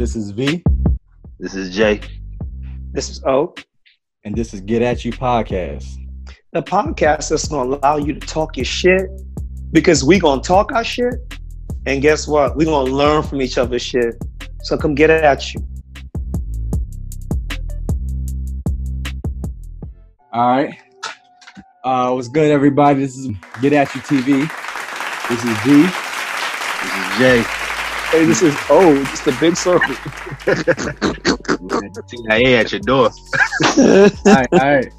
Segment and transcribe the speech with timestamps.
[0.00, 0.62] This is V.
[1.38, 2.00] This is Jay.
[2.90, 3.54] This is O.
[4.24, 5.94] And this is Get At You Podcast.
[6.54, 9.10] The podcast that's gonna allow you to talk your shit
[9.72, 11.16] because we gonna talk our shit.
[11.84, 12.56] And guess what?
[12.56, 14.14] we gonna learn from each other's shit.
[14.62, 15.60] So come get at you.
[20.32, 20.78] All right.
[21.84, 23.00] Uh, what's good, everybody?
[23.00, 23.28] This is
[23.60, 24.48] Get At You TV.
[25.28, 25.82] This is V.
[26.86, 27.59] This is Jay.
[28.10, 29.94] Hey, this is oh, It's the big circle.
[32.08, 33.08] CIA at your door.
[33.78, 34.92] all right, all right.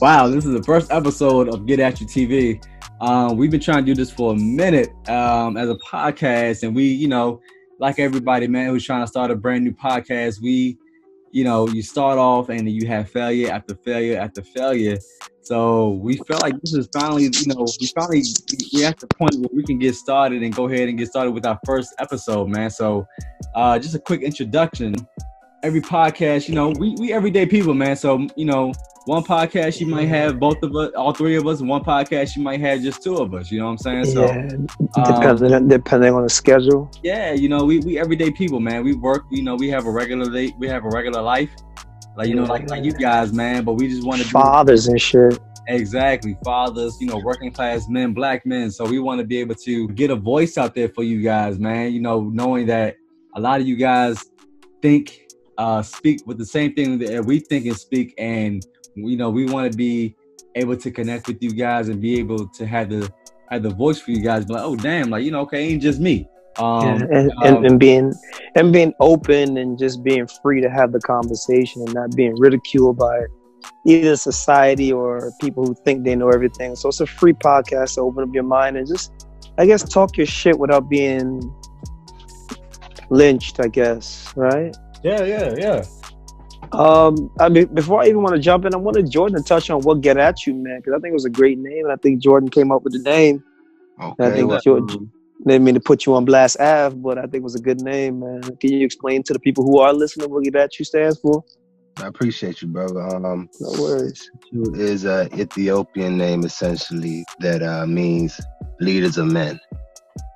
[0.00, 2.64] Wow, this is the first episode of Get At You TV.
[3.00, 6.72] Um, we've been trying to do this for a minute um, as a podcast, and
[6.72, 7.40] we, you know,
[7.80, 10.78] like everybody, man, who's trying to start a brand new podcast, we,
[11.34, 14.96] you know, you start off and you have failure after failure after failure.
[15.42, 18.22] So we felt like this is finally, you know, we finally
[18.72, 21.32] we at the point where we can get started and go ahead and get started
[21.32, 22.70] with our first episode, man.
[22.70, 23.04] So
[23.56, 24.94] uh, just a quick introduction.
[25.64, 27.96] Every podcast, you know, we we everyday people, man.
[27.96, 28.72] So you know,
[29.06, 32.42] one podcast you might have both of us, all three of us, one podcast you
[32.42, 33.50] might have just two of us.
[33.50, 34.04] You know what I'm saying?
[34.06, 34.48] So yeah,
[35.04, 36.90] depending um, depending on the schedule.
[37.02, 38.82] Yeah, you know, we we everyday people, man.
[38.82, 41.50] We work, you know, we have a regular day, we have a regular life.
[42.16, 43.64] Like you know, like like you guys, man.
[43.64, 45.38] But we just want to be fathers and shit.
[45.66, 46.96] Exactly, fathers.
[47.00, 48.70] You know, working class men, black men.
[48.70, 51.58] So we want to be able to get a voice out there for you guys,
[51.58, 51.92] man.
[51.92, 52.96] You know, knowing that
[53.34, 54.24] a lot of you guys
[54.80, 55.26] think,
[55.58, 59.46] uh, speak with the same thing that we think and speak, and you know, we
[59.46, 60.14] want to be
[60.54, 63.12] able to connect with you guys and be able to have the
[63.50, 64.44] have the voice for you guys.
[64.44, 66.28] But like, oh damn, like you know, okay, ain't just me.
[66.58, 68.14] Um, yeah, and, um, and, and, being
[68.54, 72.96] and being open and just being free to have the conversation and not being ridiculed
[72.96, 73.24] by
[73.86, 76.76] either society or people who think they know everything.
[76.76, 79.12] So it's a free podcast to open up your mind and just,
[79.58, 81.52] I guess, talk your shit without being
[83.10, 83.58] lynched.
[83.58, 84.76] I guess, right?
[85.02, 85.84] Yeah, yeah, yeah.
[86.74, 89.70] Um, I mean, before I even want to jump in, I wanted Jordan to touch
[89.70, 91.92] on what "Get At You," man, because I think it was a great name, and
[91.92, 93.42] I think Jordan came up with the name.
[94.02, 94.26] Okay.
[94.26, 95.10] I think Jordan,
[95.46, 97.80] didn't mean to put you on blast Ave, but I think it was a good
[97.80, 98.42] name, man.
[98.58, 101.44] Can you explain to the people who are listening what get at you stands for?
[101.98, 103.00] I appreciate you, brother.
[103.00, 104.30] Um, no worries.
[104.52, 108.40] Is a Ethiopian name essentially that uh, means
[108.80, 109.60] leaders of men.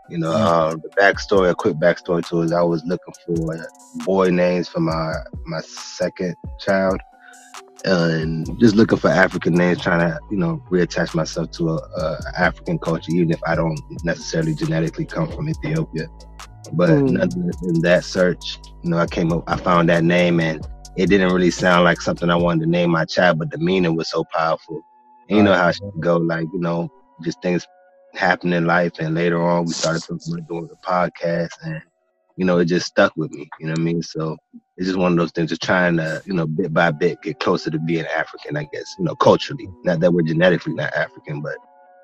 [0.08, 3.66] You know, uh, the backstory, a quick backstory to it is I was looking for
[4.04, 5.12] boy names for my
[5.44, 6.98] my second child,
[7.84, 12.18] and just looking for African names, trying to you know reattach myself to a, a
[12.38, 16.08] African culture, even if I don't necessarily genetically come from Ethiopia.
[16.72, 17.62] But mm.
[17.62, 21.32] in that search, you know, I came up, I found that name, and it didn't
[21.32, 24.24] really sound like something I wanted to name my child, but the meaning was so
[24.32, 24.80] powerful.
[25.28, 26.90] And you know how it go, like you know,
[27.22, 27.66] just things
[28.18, 30.02] happen in life, and later on we started
[30.48, 31.80] doing the podcast, and
[32.36, 33.50] you know, it just stuck with me.
[33.58, 34.02] You know what I mean?
[34.02, 34.36] So
[34.76, 37.40] it's just one of those things, just trying to, you know, bit by bit get
[37.40, 39.68] closer to being African, I guess, you know, culturally.
[39.82, 41.56] Not that we're genetically not African, but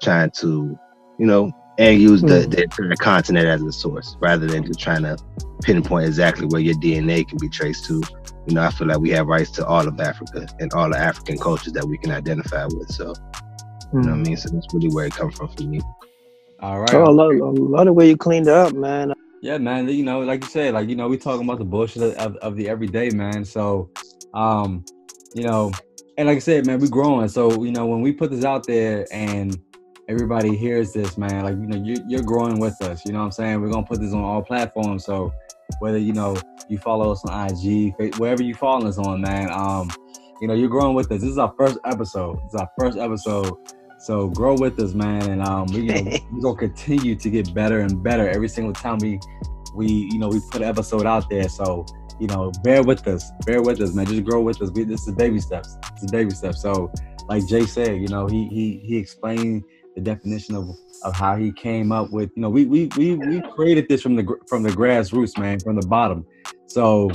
[0.03, 0.77] trying to,
[1.21, 2.51] you know, and use the, hmm.
[2.51, 5.17] the entire continent as a source rather than just trying to
[5.63, 8.03] pinpoint exactly where your DNA can be traced to.
[8.47, 10.99] You know, I feel like we have rights to all of Africa and all the
[10.99, 12.91] African cultures that we can identify with.
[12.91, 13.15] So,
[13.95, 14.23] you know what I hmm.
[14.23, 14.37] mean?
[14.37, 15.81] So that's really where it comes from for me.
[16.61, 16.95] All right.
[16.95, 19.13] Oh, I love, I love the way you cleaned up, man.
[19.41, 19.89] Yeah, man.
[19.89, 22.57] You know, like you said, like you know, we talking about the bullshit of, of
[22.57, 23.45] the everyday, man.
[23.45, 23.91] So,
[24.33, 24.85] um,
[25.35, 25.71] you know,
[26.19, 27.29] and like I said, man, we growing.
[27.29, 29.57] So, you know, when we put this out there and
[30.09, 33.05] everybody hears this, man, like you know, you, you're growing with us.
[33.05, 33.61] You know what I'm saying?
[33.61, 35.05] We're gonna put this on all platforms.
[35.05, 35.33] So,
[35.79, 36.37] whether you know
[36.69, 39.89] you follow us on IG, wherever you follow us on, man, um,
[40.41, 41.21] you know, you're growing with us.
[41.21, 42.41] This is our first episode.
[42.47, 43.57] It's our first episode
[44.05, 47.55] so grow with us, man, and um, we, you know, we're gonna continue to get
[47.55, 49.19] better and better every single time we
[49.75, 51.49] we you know we put an episode out there.
[51.49, 51.87] So
[52.21, 54.05] you know, bear with us, bear with us, man.
[54.05, 54.71] Just grow with us.
[54.73, 55.77] We, this is baby steps.
[55.95, 56.61] This is baby steps.
[56.61, 56.93] So,
[57.31, 60.69] like Jay said, you know, he he he explained the definition of
[61.03, 62.31] of how he came up with.
[62.37, 65.77] You know, we we we we created this from the from the grassroots, man, from
[65.77, 66.27] the bottom.
[66.67, 67.11] So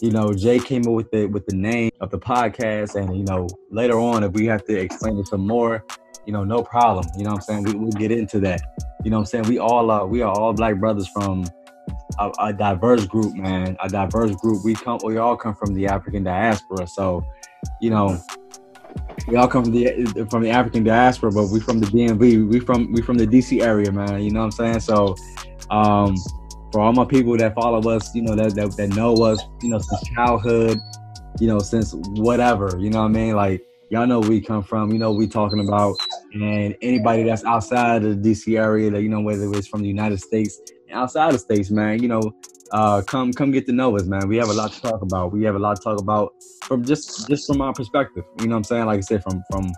[0.00, 3.24] you know, Jay came up with the with the name of the podcast, and you
[3.24, 5.84] know, later on, if we have to explain it some more,
[6.26, 7.06] you know, no problem.
[7.16, 7.62] You know what I'm saying?
[7.64, 8.60] We, we'll get into that.
[9.04, 9.44] You know what I'm saying?
[9.48, 11.44] We all are, we are all black brothers from
[12.18, 13.76] a, a, diverse group, man.
[13.82, 14.64] A diverse group.
[14.64, 16.86] We come, we all come from the African diaspora.
[16.86, 17.24] So,
[17.80, 18.20] you know,
[19.28, 22.50] we all come from the from the African diaspora, but we from the DMV.
[22.50, 24.22] We from we from the DC area, man.
[24.22, 24.80] You know what I'm saying?
[24.80, 25.16] So,
[25.70, 26.16] um,
[26.72, 29.70] for all my people that follow us, you know, that, that that know us, you
[29.70, 30.78] know, since childhood,
[31.38, 33.34] you know, since whatever, you know what I mean?
[33.34, 35.96] Like y'all know where we come from, you know we talking about,
[36.32, 39.88] and anybody that's outside of the DC area, that you know whether it's from the
[39.88, 40.60] United States
[40.90, 42.22] and outside of states, man, you know,
[42.72, 44.28] uh, come come get to know us, man.
[44.28, 45.32] We have a lot to talk about.
[45.32, 46.34] We have a lot to talk about
[46.64, 48.24] from just just from our perspective.
[48.40, 48.86] You know what I'm saying?
[48.86, 49.72] Like I said, from from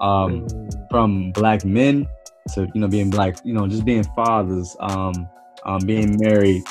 [0.00, 0.46] um,
[0.90, 2.06] from black men
[2.54, 5.28] to you know being black, you know, just being fathers, um,
[5.64, 6.62] um, being married,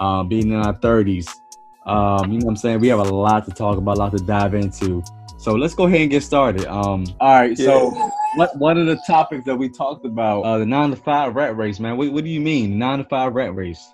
[0.00, 1.28] um, being in our 30s.
[1.86, 2.80] Um, you know what I'm saying?
[2.80, 5.02] We have a lot to talk about, a lot to dive into.
[5.38, 6.66] So let's go ahead and get started.
[6.66, 7.58] Um, all right.
[7.58, 7.66] Yeah.
[7.66, 11.34] So what, one of the topics that we talked about, uh, the nine to five
[11.34, 11.96] rat race, man.
[11.96, 13.86] What, what do you mean, nine to five rat race?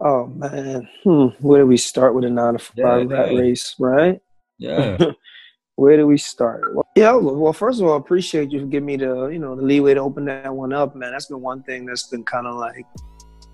[0.00, 1.26] Oh man, hmm.
[1.40, 3.38] where do we start with a nine to five yeah, rat yeah.
[3.38, 4.20] race, right?
[4.58, 4.98] Yeah.
[5.76, 6.74] where do we start?
[6.74, 7.12] Well, yeah.
[7.12, 9.94] Well, first of all, I appreciate you for giving me the you know the leeway
[9.94, 11.12] to open that one up, man.
[11.12, 12.84] That's been one thing that's been kind of like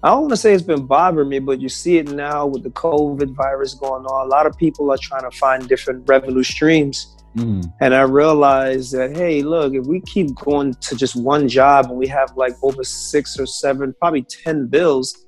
[0.02, 2.62] I don't want to say it's been bothering me, but you see it now with
[2.62, 4.26] the COVID virus going on.
[4.26, 7.16] A lot of people are trying to find different revenue streams.
[7.36, 7.70] Mm.
[7.82, 11.96] And I realized that, hey, look, if we keep going to just one job and
[11.96, 15.26] we have like over six or seven, probably 10 bills,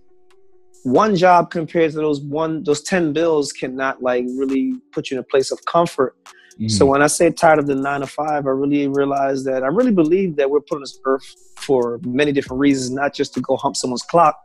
[0.84, 5.20] one job compared to those one, those 10 bills cannot like really put you in
[5.20, 6.16] a place of comfort.
[6.60, 6.70] Mm.
[6.70, 9.68] So when I say tired of the nine to five, I really realize that I
[9.68, 11.24] really believe that we're put on this earth
[11.56, 14.42] for many different reasons, not just to go hump someone's clock,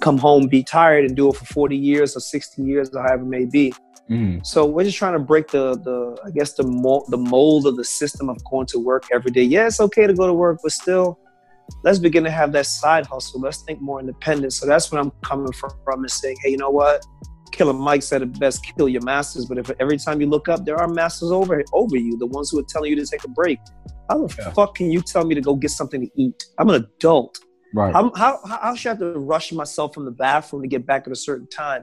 [0.00, 3.22] come home, be tired, and do it for 40 years or 60 years or however
[3.22, 3.72] it may be.
[4.10, 4.44] Mm.
[4.46, 7.76] So we're just trying to break the the I guess the mold the mold of
[7.76, 9.42] the system of going to work every day.
[9.42, 11.18] Yeah, it's okay to go to work, but still,
[11.84, 13.40] let's begin to have that side hustle.
[13.40, 14.54] Let's think more independent.
[14.54, 17.04] So that's what I'm coming from and saying, hey, you know what?
[17.52, 19.46] Killer Mike said it best: kill your masters.
[19.46, 22.50] But if every time you look up, there are masters over over you, the ones
[22.50, 23.58] who are telling you to take a break.
[24.08, 24.50] How the yeah.
[24.52, 26.44] fuck can you tell me to go get something to eat?
[26.58, 27.40] I'm an adult.
[27.74, 27.92] Right.
[27.92, 31.06] How, how, how should I have to rush myself from the bathroom to get back
[31.06, 31.82] at a certain time?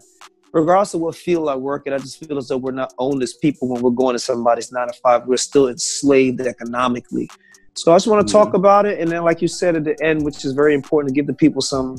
[0.51, 3.21] Regardless of what field I work in, I just feel as though we're not owned
[3.21, 5.27] as people when we're going to somebody's nine to five.
[5.27, 7.29] We're still enslaved economically.
[7.75, 8.55] So I just want to talk mm-hmm.
[8.55, 11.13] about it, and then, like you said at the end, which is very important, to
[11.13, 11.97] give the people some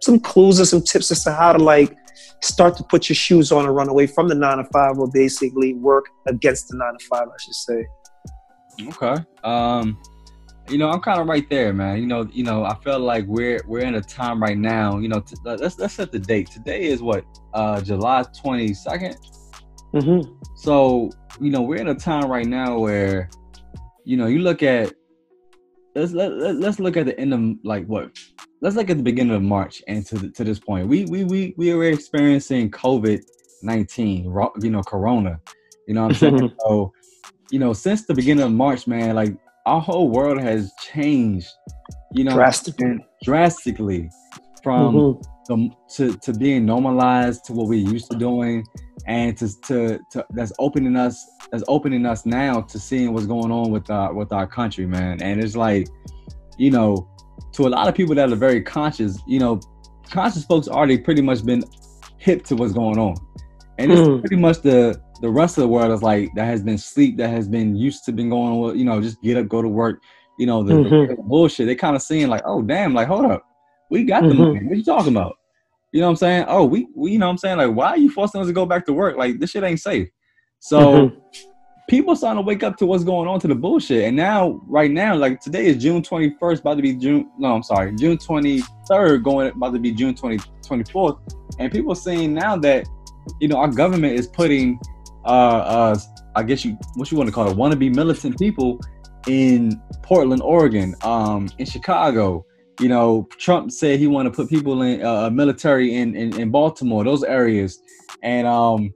[0.00, 1.94] some clues and some tips as to how to like
[2.42, 5.08] start to put your shoes on and run away from the nine to five, or
[5.12, 7.86] basically work against the nine to five, I should say.
[8.88, 9.22] Okay.
[9.44, 9.98] Um,
[10.68, 11.98] you know, I'm kind of right there, man.
[11.98, 14.98] You know, you know, I feel like we're we're in a time right now.
[14.98, 16.50] You know, t- let's let's set the date.
[16.50, 17.24] Today is what
[17.54, 19.16] uh July 22nd.
[19.94, 20.32] Mm-hmm.
[20.56, 23.28] So you know, we're in a time right now where,
[24.04, 24.92] you know, you look at
[25.94, 28.16] let's let, let's look at the end of like what
[28.60, 30.88] let's look at the beginning of March and to the, to this point.
[30.88, 33.22] We we we we were experiencing COVID
[33.62, 34.24] nineteen,
[34.60, 35.40] you know, Corona.
[35.86, 36.52] You know what I'm saying?
[36.60, 36.92] so,
[37.50, 39.36] you know, since the beginning of March, man, like
[39.66, 41.48] our whole world has changed,
[42.12, 44.10] you know, drastically, drastically
[44.62, 45.22] from mm-hmm.
[45.48, 48.64] the, to, to being normalized to what we're used to doing
[49.06, 53.50] and to, to, to that's opening us that's opening us now to seeing what's going
[53.50, 55.20] on with our with our country, man.
[55.20, 55.88] And it's like,
[56.58, 57.10] you know,
[57.52, 59.60] to a lot of people that are very conscious, you know,
[60.08, 61.62] conscious folks already pretty much been
[62.18, 63.16] hip to what's going on.
[63.78, 64.20] And it's mm.
[64.20, 67.30] pretty much the the rest of the world is like that has been sleep, that
[67.30, 70.02] has been used to been going with, you know, just get up, go to work,
[70.38, 71.14] you know, the, mm-hmm.
[71.14, 71.66] the bullshit.
[71.66, 73.44] They kind of seeing like, oh damn, like hold up,
[73.90, 74.42] we got the mm-hmm.
[74.42, 74.66] money.
[74.66, 75.36] What you talking about?
[75.92, 76.44] You know what I'm saying?
[76.46, 77.58] Oh, we, we, you know what I'm saying?
[77.58, 79.16] Like, why are you forcing us to go back to work?
[79.16, 80.08] Like, this shit ain't safe.
[80.60, 81.49] So mm-hmm.
[81.90, 84.04] People starting to wake up to what's going on to the bullshit.
[84.04, 87.64] And now, right now, like today is June 21st, about to be June, no, I'm
[87.64, 91.18] sorry, June 23rd, going about to be June 20, 24th.
[91.58, 92.86] And people saying now that,
[93.40, 94.78] you know, our government is putting
[95.24, 95.98] uh, uh,
[96.36, 98.80] I guess you what you want to call it, wannabe militant people
[99.26, 102.46] in Portland, Oregon, um, in Chicago.
[102.78, 106.50] You know, Trump said he wanted to put people in uh, military in, in, in
[106.50, 107.82] Baltimore, those areas,
[108.22, 108.94] and um,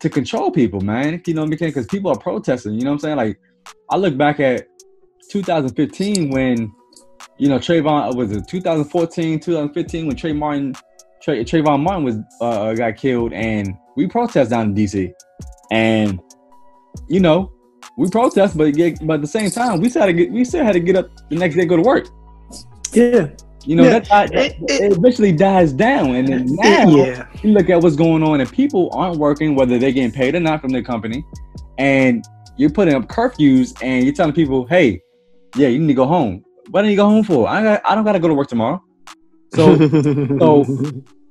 [0.00, 1.22] to control people, man.
[1.26, 1.70] You know, what I'm saying?
[1.72, 2.74] because people are protesting.
[2.74, 3.16] You know what I'm saying?
[3.16, 3.40] Like,
[3.90, 4.68] I look back at
[5.30, 6.72] 2015 when
[7.38, 10.74] you know Trayvon uh, was it 2014, 2015 when Trey Martin,
[11.22, 15.12] Trey, Trayvon Martin was uh, got killed, and we protest down in DC.
[15.70, 16.20] And
[17.08, 17.52] you know,
[17.96, 20.44] we protest, but get, but at the same time, we still had to get we
[20.44, 22.06] still had to get up the next day go to work.
[22.92, 23.28] Yeah.
[23.66, 23.98] You know, yeah.
[23.98, 26.14] that, that, it, it, eventually dies down.
[26.14, 27.26] And then now yeah.
[27.42, 30.40] you look at what's going on and people aren't working, whether they're getting paid or
[30.40, 31.24] not from their company.
[31.78, 32.24] And
[32.56, 35.02] you're putting up curfews and you're telling people, hey,
[35.56, 36.44] yeah, you need to go home.
[36.70, 37.48] What do you go home for?
[37.48, 38.82] I, got, I don't got to go to work tomorrow.
[39.54, 39.76] So,
[40.38, 40.64] so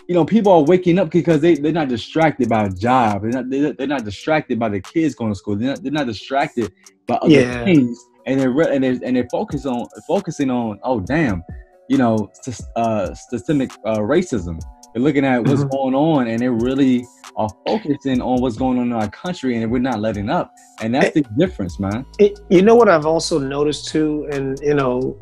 [0.07, 3.23] you know, people are waking up because they, they're not distracted by a job.
[3.23, 5.55] They're not, they're, they're not distracted by the kids going to school.
[5.55, 6.73] They're not, they're not distracted
[7.07, 7.63] by other yeah.
[7.63, 7.97] things.
[8.27, 11.43] And they're, and they're, and they're focused on, focusing on, oh, damn,
[11.89, 12.31] you know,
[12.75, 14.59] uh, systemic uh, racism.
[14.93, 15.69] They're looking at what's mm-hmm.
[15.69, 19.69] going on and they really are focusing on what's going on in our country and
[19.69, 20.53] we're not letting up.
[20.81, 22.05] And that's the difference, man.
[22.17, 25.19] It, you know what I've also noticed too, and, you know,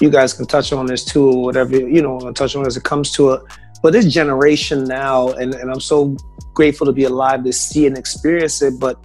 [0.00, 2.82] you guys can touch on this too, or whatever, you know, touch on as it
[2.82, 3.42] comes to it
[3.82, 6.16] But this generation now, and, and I'm so
[6.54, 8.80] grateful to be alive to see and experience it.
[8.80, 8.98] But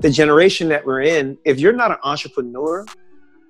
[0.00, 2.84] the generation that we're in, if you're not an entrepreneur,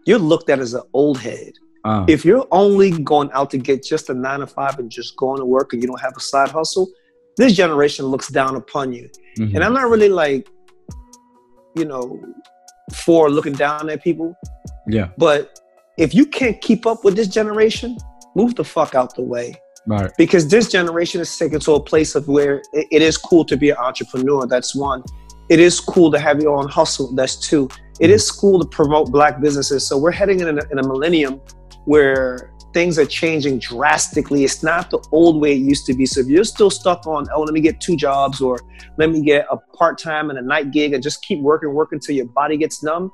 [0.06, 1.52] you're looked at as an old head.
[1.84, 2.04] Uh.
[2.08, 5.38] If you're only going out to get just a nine to five and just going
[5.38, 6.88] to work and you don't have a side hustle,
[7.36, 9.10] this generation looks down upon you.
[9.38, 9.54] Mm-hmm.
[9.54, 10.48] And I'm not really like,
[11.76, 12.22] you know,
[12.94, 14.34] for looking down at people.
[14.86, 15.08] Yeah.
[15.18, 15.60] But
[15.98, 17.98] if you can't keep up with this generation,
[18.34, 19.60] move the fuck out the way.
[19.86, 20.10] Right.
[20.16, 23.56] Because this generation is taken to a place of where it, it is cool to
[23.56, 24.46] be an entrepreneur.
[24.46, 25.02] That's one.
[25.50, 27.14] It is cool to have your own hustle.
[27.14, 27.68] That's two.
[28.00, 29.86] It is cool to promote black businesses.
[29.86, 31.40] So we're heading in a, in a millennium
[31.84, 34.44] where things are changing drastically.
[34.44, 36.06] It's not the old way it used to be.
[36.06, 38.58] So if you're still stuck on, oh, let me get two jobs or
[38.98, 41.96] let me get a part time and a night gig and just keep working, working
[41.96, 43.12] until your body gets numb,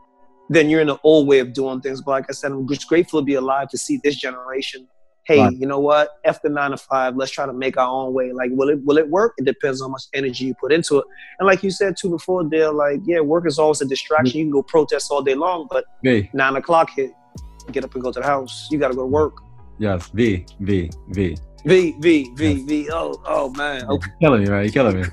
[0.49, 2.01] then you're in the old way of doing things.
[2.01, 4.89] But like I said, I'm just grateful to be alive to see this generation
[5.31, 5.57] hey, right.
[5.57, 6.11] you know what?
[6.25, 7.17] F the nine to five.
[7.17, 8.33] Let's try to make our own way.
[8.33, 9.35] Like, will it will it work?
[9.39, 11.05] It depends on how much energy you put into it.
[11.39, 14.33] And like you said too before, Dale, like, yeah, work is always a distraction.
[14.33, 14.39] Mm-hmm.
[14.39, 16.29] You can go protest all day long, but v.
[16.33, 17.13] nine o'clock hit,
[17.71, 18.69] get up and go to the house.
[18.71, 19.39] You got to go to work.
[19.79, 21.37] Yes, V, V, V.
[21.65, 22.63] V, V, V, yes.
[22.63, 22.91] V.
[22.91, 23.85] Oh, oh man.
[23.85, 24.11] Okay.
[24.21, 24.63] You're killing me, right?
[24.63, 25.07] You're killing me.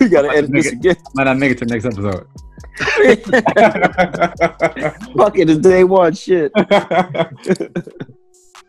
[0.00, 0.96] we gotta edit this it, again.
[1.14, 2.26] Might not make it to the next episode.
[5.16, 6.52] Fuck it, it's day one shit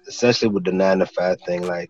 [0.09, 1.89] essentially with the nine to five thing, like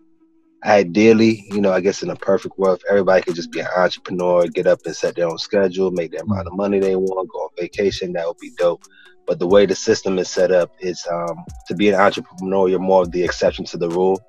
[0.64, 4.46] ideally, you know, I guess in a perfect world, everybody could just be an entrepreneur,
[4.46, 7.38] get up and set their own schedule, make the amount of money they want, go
[7.38, 8.12] on vacation.
[8.12, 8.82] That would be dope.
[9.26, 12.78] But the way the system is set up, it's um, to be an entrepreneur, you're
[12.78, 14.20] more of the exception to the rule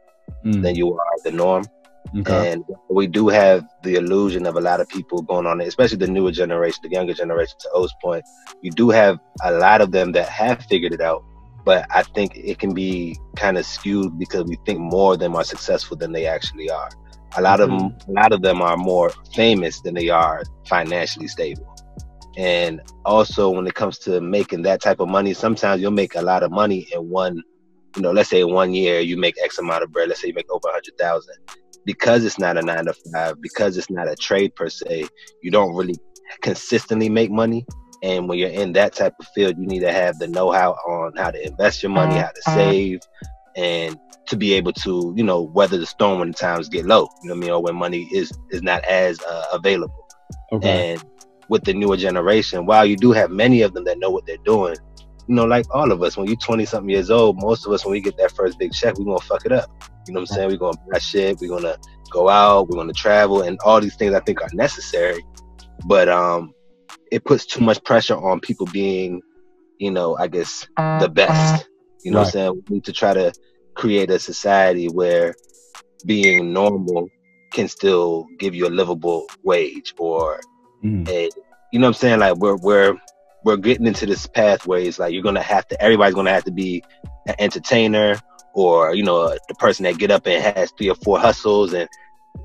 [0.45, 0.61] mm.
[0.61, 1.65] than you are the norm.
[2.19, 2.51] Okay.
[2.51, 5.97] And we do have the illusion of a lot of people going on it, especially
[5.97, 7.55] the newer generation, the younger generation.
[7.59, 8.25] To O's point,
[8.61, 11.23] you do have a lot of them that have figured it out,
[11.65, 15.35] but I think it can be kind of skewed because we think more of them
[15.35, 16.89] are successful than they actually are.
[17.37, 17.73] A lot mm-hmm.
[17.73, 21.67] of them, a lot of them are more famous than they are financially stable.
[22.37, 26.21] And also, when it comes to making that type of money, sometimes you'll make a
[26.21, 27.43] lot of money in one,
[27.95, 30.07] you know, let's say one year you make X amount of bread.
[30.09, 31.35] Let's say you make over a hundred thousand.
[31.83, 35.05] Because it's not a nine to five, because it's not a trade per se,
[35.41, 35.95] you don't really
[36.41, 37.65] consistently make money.
[38.03, 41.15] And when you're in that type of field, you need to have the know-how on
[41.17, 42.55] how to invest your money, how to mm-hmm.
[42.55, 42.99] save,
[43.55, 47.07] and to be able to, you know, weather the storm when the times get low.
[47.21, 50.07] You know what I mean, or when money is is not as uh, available.
[50.51, 50.93] Okay.
[50.93, 51.03] And
[51.49, 54.37] with the newer generation, while you do have many of them that know what they're
[54.45, 54.75] doing,
[55.27, 57.85] you know, like all of us, when you're 20 something years old, most of us,
[57.85, 59.69] when we get that first big check, we're gonna fuck it up.
[60.07, 60.49] You know what I'm saying?
[60.49, 61.77] We're gonna buy shit, we're gonna
[62.09, 65.23] go out, we're gonna travel, and all these things I think are necessary.
[65.85, 66.53] But um,
[67.11, 69.21] it puts too much pressure on people being,
[69.79, 71.67] you know, I guess the best.
[72.03, 72.21] You know right.
[72.21, 72.63] what I'm saying?
[72.67, 73.33] We need to try to
[73.75, 75.35] create a society where
[76.05, 77.09] being normal
[77.53, 80.39] can still give you a livable wage or
[80.83, 81.07] mm.
[81.09, 81.29] a
[81.71, 82.19] you know what I'm saying?
[82.19, 82.97] Like we're we're
[83.43, 86.43] we're getting into this path where it's like you're gonna have to everybody's gonna have
[86.45, 86.83] to be
[87.27, 88.19] an entertainer
[88.53, 91.87] or you know the person that get up and has three or four hustles and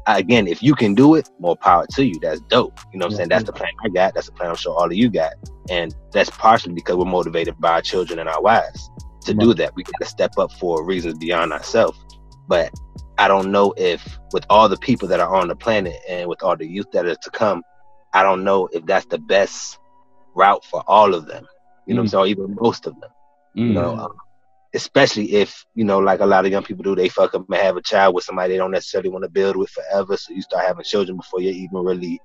[0.07, 2.19] again, if you can do it, more power to you.
[2.21, 2.78] That's dope.
[2.93, 3.28] You know what I'm saying?
[3.28, 4.14] That's the plan I got.
[4.14, 5.35] That's the plan I'm sure all of you got.
[5.69, 8.90] And that's partially because we're motivated by our children and our wives
[9.23, 9.40] to right.
[9.40, 9.75] do that.
[9.75, 11.99] We got to step up for reasons beyond ourselves.
[12.49, 12.73] But
[13.19, 16.43] I don't know if with all the people that are on the planet and with
[16.43, 17.62] all the youth that are to come,
[18.12, 19.78] I don't know if that's the best
[20.35, 21.47] route for all of them.
[21.87, 22.05] You know mm.
[22.05, 22.11] what I'm mm.
[22.11, 22.23] saying?
[22.23, 23.11] Or even most of them.
[23.57, 23.69] Mm.
[23.69, 23.99] You know, mm.
[23.99, 24.16] um,
[24.75, 27.61] especially if you know like a lot of young people do they fuck up and
[27.61, 30.42] have a child with somebody they don't necessarily want to build with forever so you
[30.42, 32.20] start having children before you're even really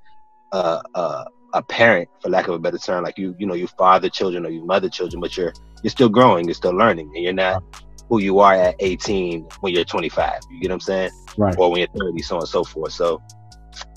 [0.51, 3.03] uh, uh, a parent for lack of a better term.
[3.03, 6.10] Like you you know you father children or you mother children but you're you're still
[6.10, 7.63] growing you're still learning and you're not
[8.10, 11.12] who you are at 18 when you're 25 you get what i'm saying?
[11.38, 11.55] Right.
[11.57, 12.93] Or when you're 30 so on and so forth.
[12.93, 13.21] So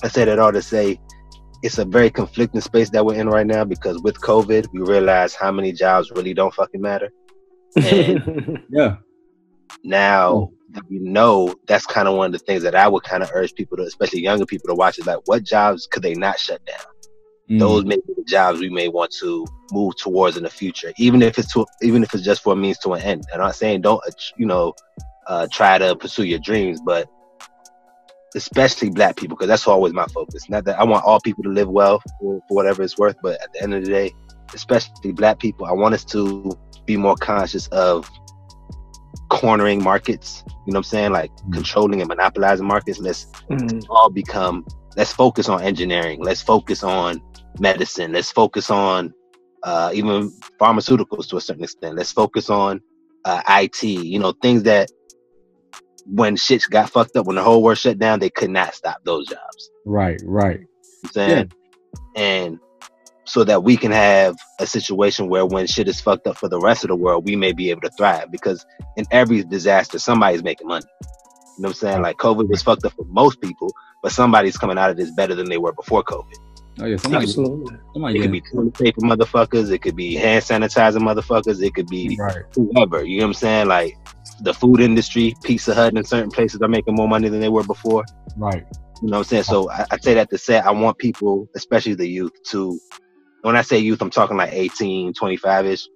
[0.02, 0.98] i said that all to say
[1.62, 5.34] it's a very conflicting space that we're in right now because with covid we realize
[5.34, 7.10] how many jobs really don't fucking matter
[8.70, 8.96] yeah.
[9.82, 13.22] Now that we know, that's kind of one of the things that I would kind
[13.22, 16.14] of urge people to, especially younger people, to watch is like, what jobs could they
[16.14, 16.86] not shut down?
[17.50, 17.58] Mm.
[17.58, 21.22] Those may be the jobs we may want to move towards in the future, even
[21.22, 23.24] if it's to, even if it's just for a means to an end.
[23.32, 24.02] I'm not saying don't,
[24.36, 24.74] you know,
[25.26, 27.08] uh, try to pursue your dreams, but
[28.34, 30.48] especially black people, because that's always my focus.
[30.48, 33.40] Not that I want all people to live well for, for whatever it's worth, but
[33.42, 34.12] at the end of the day,
[34.52, 36.52] especially black people, I want us to
[36.86, 38.08] be more conscious of
[39.30, 40.44] cornering markets.
[40.46, 41.12] You know what I'm saying?
[41.12, 41.52] Like mm-hmm.
[41.52, 42.98] controlling and monopolizing markets.
[42.98, 43.80] Let's mm-hmm.
[43.90, 44.66] all become.
[44.96, 46.22] Let's focus on engineering.
[46.22, 47.20] Let's focus on
[47.58, 48.12] medicine.
[48.12, 49.12] Let's focus on
[49.64, 51.96] uh, even pharmaceuticals to a certain extent.
[51.96, 52.80] Let's focus on
[53.24, 53.82] uh, IT.
[53.82, 54.90] You know, things that
[56.06, 58.98] when shit got fucked up, when the whole world shut down, they could not stop
[59.04, 59.70] those jobs.
[59.84, 60.60] Right, right.
[60.60, 60.68] You know
[61.02, 61.52] what I'm saying?
[62.16, 62.58] And
[63.26, 66.60] so that we can have a situation where when shit is fucked up for the
[66.60, 68.64] rest of the world, we may be able to thrive because
[68.96, 70.86] in every disaster, somebody's making money.
[71.56, 72.02] You know what I'm saying?
[72.02, 75.34] Like COVID was fucked up for most people, but somebody's coming out of this better
[75.34, 76.34] than they were before COVID.
[76.80, 77.76] Oh yeah, somebody, Absolutely.
[77.92, 81.86] somebody It could be toilet paper motherfuckers, it could be hand sanitizer motherfuckers, it could
[81.86, 82.42] be right.
[82.54, 83.04] whoever.
[83.04, 83.68] You know what I'm saying?
[83.68, 83.96] Like
[84.40, 87.62] the food industry, Pizza Hut in certain places are making more money than they were
[87.62, 88.04] before.
[88.36, 88.66] Right.
[89.02, 89.42] You know what I'm saying?
[89.44, 92.80] So I, I say that to say I want people, especially the youth, to
[93.44, 95.88] when I say youth, I'm talking like 18, 25 ish.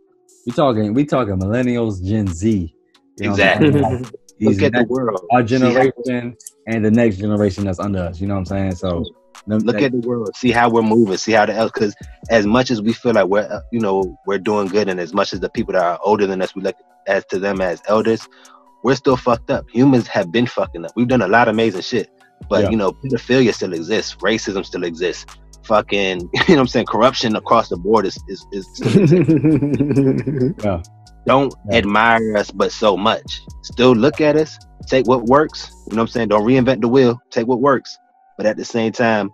[0.47, 2.75] We talking we talking millennials, Gen Z.
[3.19, 3.71] You know Exactly.
[4.41, 5.21] Look at the world.
[5.33, 6.37] our generation
[6.69, 8.21] and the next generation that's under us.
[8.21, 8.75] You know what I'm saying?
[8.77, 9.05] So
[9.49, 10.31] look that- at the world.
[10.37, 11.17] See how we're moving.
[11.17, 11.73] See how the else.
[11.75, 11.97] Because
[12.31, 15.13] as much as we feel like we're, uh, you know, we're doing good, and as
[15.13, 16.77] much as the people that are older than us, we look
[17.09, 18.29] as to them as elders,
[18.85, 19.65] we're still fucked up.
[19.71, 20.93] Humans have been fucking up.
[20.95, 22.09] We've done a lot of amazing shit,
[22.49, 22.71] but Yeah.
[22.71, 24.15] you know, pedophilia still exists.
[24.23, 25.27] Racism still exists.
[25.69, 26.87] Fucking, you know what I'm saying?
[26.87, 28.67] Corruption across the board is is, is
[30.65, 30.83] yeah.
[31.27, 31.79] don't Yeah.
[31.79, 33.41] admire us but so much.
[33.63, 34.59] Still look at us,
[34.89, 35.71] take what works.
[35.91, 36.29] You know what I'm saying?
[36.29, 37.21] Don't reinvent the wheel.
[37.31, 37.97] Take what works.
[38.39, 39.31] But at the same time,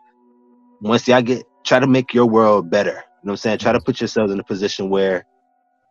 [0.83, 2.91] once y'all get try to make your world better.
[2.91, 3.59] You know what I'm saying?
[3.59, 5.25] Try to put yourselves in a position where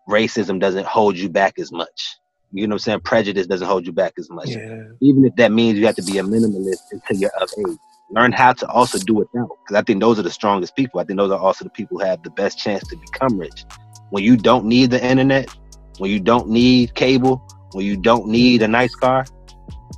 [0.09, 2.17] racism doesn't hold you back as much.
[2.51, 2.99] You know what I'm saying?
[3.01, 4.49] Prejudice doesn't hold you back as much.
[4.49, 4.83] yeah.
[5.01, 7.77] Even if that means you have to be a minimalist until you're of age.
[8.13, 9.49] Learn how to also do it now.
[9.63, 10.99] Because I think those are the strongest people.
[10.99, 13.65] I think those are also the people who have the best chance to become rich.
[14.11, 15.49] When you don't need the internet,
[15.97, 17.41] when you don't need cable,
[17.71, 19.25] when you don't need a nice car.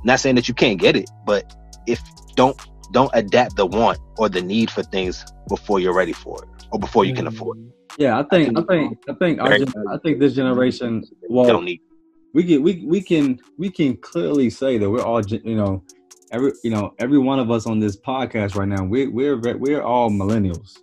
[0.04, 1.54] Not saying that you can't get it, but
[1.86, 2.00] if
[2.34, 2.58] don't
[2.92, 6.78] don't adapt the want or the need for things before you're ready for it or
[6.78, 7.64] before you can afford it.
[7.98, 9.52] Yeah, I think I think I think our
[9.90, 11.80] I think this generation well don't need
[12.34, 15.82] we get we we can we can clearly say that we're all you know
[16.36, 19.82] every you know every one of us on this podcast right now we we're we're
[19.82, 20.76] all millennials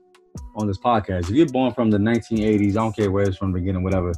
[0.56, 1.30] on this podcast.
[1.30, 4.12] If you're born from the 1980s, I don't care where it's from the beginning, whatever,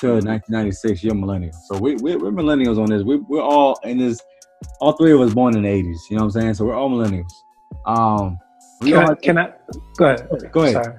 [0.00, 1.52] to 1996, you're millennial.
[1.66, 3.02] So we we're, we're millennials on this.
[3.02, 4.20] We we're all in this.
[4.80, 5.96] All three of us born in the 80s.
[6.08, 6.54] You know what I'm saying?
[6.54, 7.32] So we're all millennials.
[7.84, 8.38] Um,
[8.80, 9.52] we Can all I, can I
[9.96, 10.52] go ahead?
[10.52, 10.84] go ahead.
[10.84, 10.96] Sorry.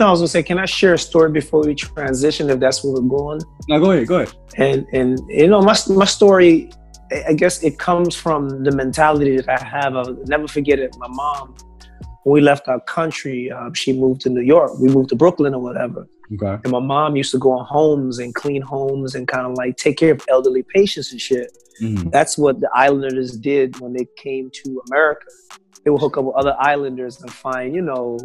[0.00, 2.84] No, I was gonna say, can I share a story before we transition, if that's
[2.84, 3.40] where we're going?
[3.68, 4.06] No, go ahead.
[4.06, 4.34] Go ahead.
[4.56, 6.70] And and you know, my my story,
[7.12, 9.96] I- guess it comes from the mentality that I have.
[9.96, 10.94] I'll never forget it.
[10.98, 11.54] My mom,
[12.24, 14.78] when we left our country, um, she moved to New York.
[14.78, 16.06] We moved to Brooklyn or whatever.
[16.34, 16.60] Okay.
[16.64, 19.76] And my mom used to go on homes and clean homes and kind of like
[19.76, 21.50] take care of elderly patients and shit.
[21.80, 22.10] Mhm.
[22.10, 25.26] That's what the islanders did when they came to America.
[25.84, 28.18] They would hook up with other islanders and find, you know,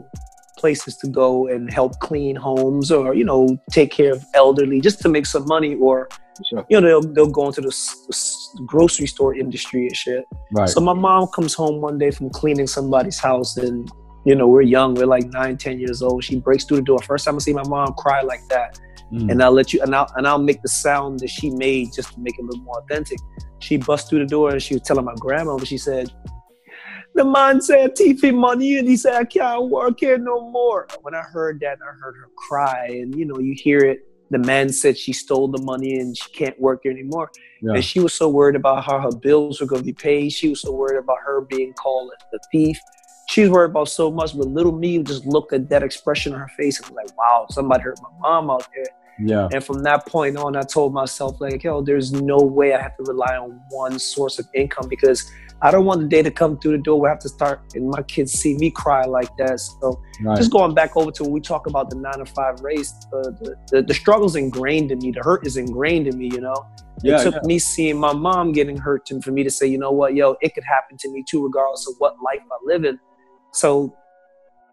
[0.58, 5.00] places to go and help clean homes or, you know, take care of elderly just
[5.02, 6.10] to make some money or,
[6.50, 6.66] Sure.
[6.70, 10.26] you know, they'll, they'll go into the s- s- grocery store industry and shit.
[10.52, 10.68] Right.
[10.70, 13.90] So my mom comes home one day from cleaning somebody's house and,
[14.26, 16.24] you know, we're young, we're like nine, ten years old.
[16.24, 17.00] She breaks through the door.
[17.00, 18.80] First time I see my mom cry like that
[19.12, 19.30] Mhm.
[19.30, 22.14] and I'll let you and I'll and I'll make the sound that she made just
[22.14, 23.20] to make it a little more authentic.
[23.60, 26.12] She bust through the door and she was telling my grandma, but she said,
[27.14, 30.88] The man said TV money and he said I can't work here no more.
[31.04, 34.00] When I heard that, I heard her cry, and you know, you hear it.
[34.34, 37.32] The man said she stole the money and she can't work here anymore.
[37.62, 37.74] Yeah.
[37.74, 40.32] And she was so worried about how her bills were going to be paid.
[40.32, 42.80] She was so worried about her being called a thief.
[43.30, 46.40] She was worried about so much, but little me just looked at that expression on
[46.40, 48.86] her face and was like, wow, somebody hurt my mom out there.
[49.20, 49.48] Yeah.
[49.54, 52.98] And from that point on, I told myself, like, yo, there's no way I have
[52.98, 55.32] to rely on one source of income because
[55.64, 57.62] I don't want the day to come through the door where I have to start
[57.74, 59.62] and my kids see me cry like that.
[59.62, 60.38] So Right.
[60.38, 63.22] just going back over to when we talk about the nine to five race, uh,
[63.40, 65.12] the, the, the struggle's ingrained in me.
[65.12, 66.56] The hurt is ingrained in me, you know?
[67.02, 67.20] yeah.
[67.20, 67.42] it took yeah.
[67.46, 70.36] me seeing my mom getting hurt and for me to say, you know what, yo,
[70.42, 73.00] it could happen to me too, regardless of what life I live in.
[73.54, 73.96] So,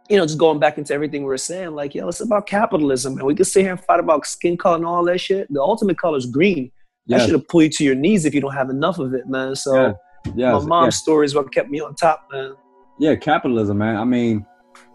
[0.09, 3.17] you know, just going back into everything we we're saying, like, yo, it's about capitalism.
[3.17, 5.47] And we can sit here and fight about skin color and all that shit.
[5.53, 6.73] The ultimate color is green.
[7.07, 9.29] That should have pulled you to your knees if you don't have enough of it,
[9.29, 9.57] man.
[9.57, 9.97] So
[10.35, 10.53] Yeah.
[10.53, 12.55] My mom's story is what kept me on top, man.
[12.99, 13.97] yeah, capitalism, man.
[13.97, 14.47] I mean,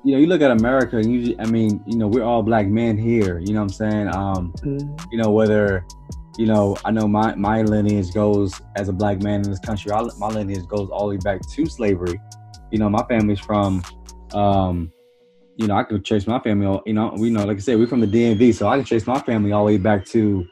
[0.04, 2.68] you know, you look at America, and you, I mean, you know, we're all black
[2.68, 3.40] men here.
[3.40, 4.16] You know what I'm saying?
[4.16, 4.54] Um,
[5.12, 5.86] you know, whether,
[6.38, 9.92] you know, I know my my lineage goes as a black man in this country.
[9.92, 12.22] I, my lineage goes all the way back to slavery.
[12.72, 13.84] You know, my family's from,
[14.34, 14.92] um,
[15.58, 16.82] you know, I could trace my family.
[16.86, 19.08] You know, we know, like I said, we're from the DMV, so I can trace
[19.08, 20.46] my family all the way back to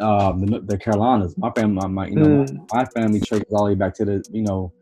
[0.00, 1.36] um, the, the Carolinas.
[1.38, 2.66] My family, my, my you know, Mm.
[2.72, 4.72] my, my family traces all the way back to the, you know,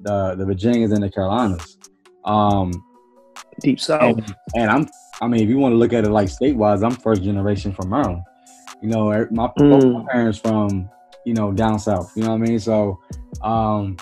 [0.00, 1.78] the the Virginias and the Carolinas.
[2.24, 2.72] Um,
[3.60, 4.02] Deep South.
[4.02, 4.88] and, and I'm,
[5.20, 7.72] I mean, if you want to look at it like state wise, I'm first generation
[7.72, 8.22] from Maryland.
[8.82, 10.08] You know, er- my, both my Mm.
[10.08, 10.88] parents from
[11.24, 12.12] you know, down south.
[12.16, 12.58] You know what I mean?
[12.58, 13.00] So,
[13.42, 13.96] um,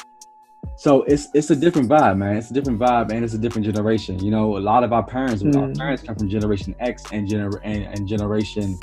[0.76, 2.36] so it's it's a different vibe, man.
[2.36, 4.18] It's a different vibe, and it's a different generation.
[4.18, 5.54] You know, a lot of our parents, mm.
[5.56, 8.76] our parents come from Generation X and gener and, and Generation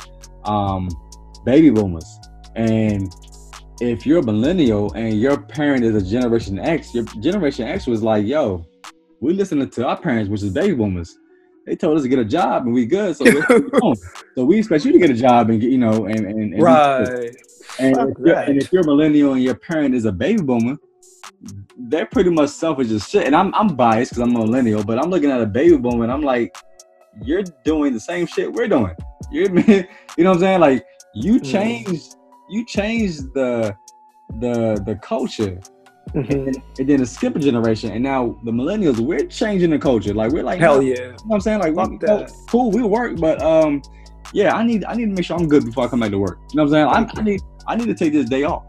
[0.45, 0.87] um,
[1.49, 2.19] Baby Boomers,
[2.55, 3.11] and
[3.81, 8.03] if you're a millennial and your parent is a Generation X, your Generation X was
[8.03, 8.63] like, "Yo,
[9.19, 11.17] we listening to our parents, which is Baby Boomers."
[11.65, 13.25] They told us to get a job and we good, so
[14.35, 16.61] so we expect you to get a job and get, you know, and and, and
[16.61, 17.35] right.
[17.79, 20.77] And if, and if, you're a millennial and your parent is a baby boomer,
[21.79, 23.25] they're pretty much selfish as shit.
[23.25, 26.03] And I'm I'm biased because I'm a millennial, but I'm looking at a baby boomer
[26.03, 26.55] and I'm like,
[27.23, 28.95] you're doing the same shit we're doing.
[29.31, 29.85] You're, you
[30.23, 30.59] know what I'm saying?
[30.59, 30.85] Like
[31.15, 31.51] you mm.
[31.51, 32.15] changed
[32.49, 33.75] you changed the
[34.39, 35.59] the the culture.
[36.13, 36.31] Mm-hmm.
[36.31, 40.11] And, and, then the skip a generation, and now the millennials, we're changing the culture.
[40.11, 40.95] Like we're like, hell yeah.
[40.95, 41.59] You know what I'm saying?
[41.59, 42.31] Like, we, that.
[42.49, 43.83] cool, we work, but um,
[44.33, 46.17] yeah, I need I need to make sure I'm good before I come back to
[46.17, 46.39] work.
[46.51, 47.11] You know what I'm saying?
[47.15, 48.65] I, I need I need to take this day off.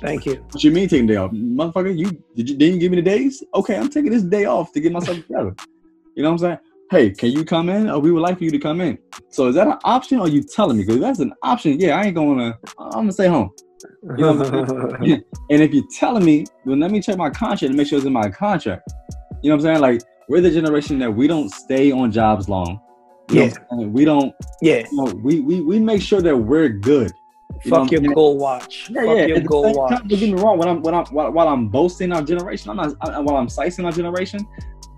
[0.00, 0.36] Thank you.
[0.50, 1.96] What you mean taking day off, motherfucker?
[1.96, 3.42] You did you didn't you give me the days?
[3.54, 5.54] Okay, I'm taking this day off to get myself together.
[6.14, 6.58] You know what I'm saying?
[6.90, 7.88] Hey, can you come in?
[7.88, 8.98] Or we would like for you to come in.
[9.28, 10.84] So is that an option, or you telling me?
[10.84, 11.78] Because that's an option.
[11.78, 12.58] Yeah, I ain't gonna.
[12.78, 13.50] I'm gonna stay home.
[14.16, 14.92] You know.
[15.50, 18.06] And if you're telling me, then let me check my contract and make sure it's
[18.06, 18.92] in my contract.
[19.42, 19.80] You know what I'm saying?
[19.80, 22.80] Like we're the generation that we don't stay on jobs long.
[23.30, 23.54] You yeah.
[23.70, 24.34] We don't.
[24.60, 24.86] Yeah.
[24.90, 27.12] You know, we, we we make sure that we're good.
[27.64, 28.90] You Fuck your gold watch.
[28.90, 29.26] Yeah, Fuck yeah.
[29.26, 29.90] your gold watch.
[29.90, 30.58] Time, don't get me wrong.
[30.58, 32.96] When I'm when I'm while, while I'm boasting our generation, I'm not.
[33.02, 34.46] I, while I'm slicing our generation,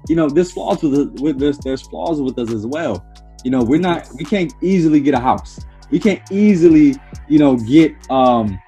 [0.09, 1.59] you know, there's flaws with with this.
[1.59, 3.05] There's flaws with us as well.
[3.45, 4.09] You know, we're not.
[4.17, 5.61] We can't easily get a house.
[5.91, 6.97] We can't easily,
[7.29, 8.59] you know, get um.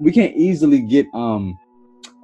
[0.00, 1.58] We can't easily get um.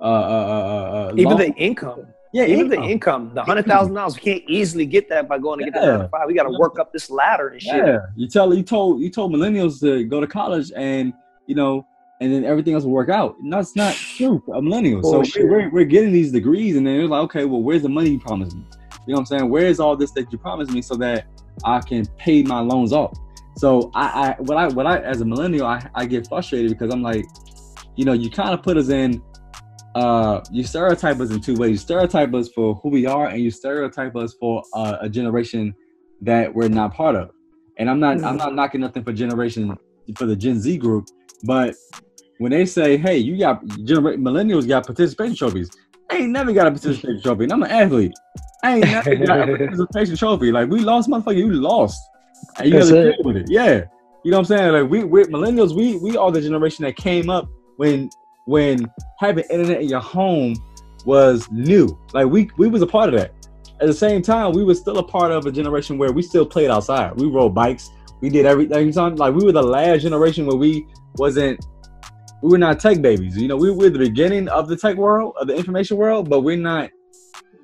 [0.01, 2.07] Uh, uh, uh, uh even the income.
[2.33, 2.85] Yeah, even income.
[2.85, 5.71] the income, the hundred thousand dollars, we can't easily get that by going to yeah.
[5.73, 6.27] get the nine five.
[6.29, 7.85] We got to work up this ladder and shit.
[7.85, 11.13] Yeah, you tell you told you told millennials to go to college and
[11.51, 11.85] you know,
[12.21, 13.39] and then everything else will work out.
[13.39, 15.03] And that's not true for millennials.
[15.05, 17.89] Oh, so we're, we're getting these degrees, and then they're like, okay, well, where's the
[17.89, 18.65] money you promised me?
[19.07, 19.51] You know what I'm saying?
[19.51, 21.27] Where's all this that you promised me so that
[21.65, 23.19] I can pay my loans off?
[23.57, 26.93] So I, I what I what I as a millennial, I, I get frustrated because
[26.93, 27.25] I'm like,
[27.97, 29.23] you know, you kind of put us in
[29.97, 33.43] uh you stereotype us in two ways you stereotype us for who we are and
[33.43, 35.75] you stereotype us for uh, a generation
[36.21, 37.33] that we're not part of
[37.77, 39.77] and i'm not i'm not knocking nothing for generation
[40.17, 41.09] for the gen z group
[41.43, 41.75] but
[42.41, 45.71] when they say hey you got millennials got participation trophies
[46.11, 48.13] i ain't never got a participation trophy and i'm an athlete
[48.65, 52.01] i ain't never got a participation trophy like we lost motherfucker you lost
[52.59, 53.85] and you gotta deal with it yeah
[54.25, 56.97] you know what i'm saying like we we millennials we we are the generation that
[56.97, 58.11] came up when
[58.47, 60.55] when having internet in your home
[61.05, 61.99] was new.
[62.13, 63.33] Like we we was a part of that.
[63.81, 66.45] At the same time, we were still a part of a generation where we still
[66.45, 67.19] played outside.
[67.19, 67.91] We rode bikes.
[68.21, 68.93] We did everything.
[69.17, 71.65] Like we were the last generation where we wasn't.
[72.43, 73.37] We were not tech babies.
[73.37, 76.41] You know, we were the beginning of the tech world, of the information world, but
[76.41, 76.91] we're not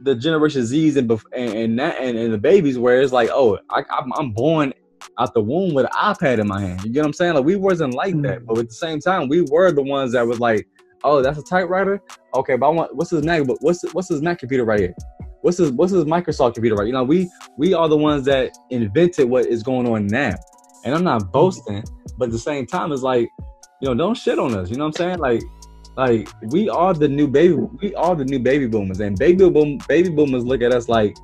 [0.02, 3.82] the generation Z's and and that and, and the babies where it's like, oh, I,
[3.90, 4.72] I'm born
[5.18, 6.84] out the womb with an iPad in my hand.
[6.84, 7.34] You get what I'm saying?
[7.34, 8.46] Like we wasn't like that, mm.
[8.46, 10.68] but at the same time, we were the ones that was like,
[11.04, 12.02] oh, that's a typewriter.
[12.34, 13.46] Okay, but I want what's his Mac?
[13.46, 14.94] But what's what's his Mac computer right here?
[15.40, 16.86] What's his what's his Microsoft computer right?
[16.86, 20.34] You know, we we are the ones that invented what is going on now.
[20.84, 21.82] And I'm not boasting,
[22.16, 23.28] but at the same time, it's like,
[23.80, 24.70] you know, don't shit on us.
[24.70, 25.18] You know what I'm saying?
[25.18, 25.42] Like,
[25.96, 27.54] like we are the new baby.
[27.54, 31.16] We are the new baby boomers, and baby boom baby boomers look at us like,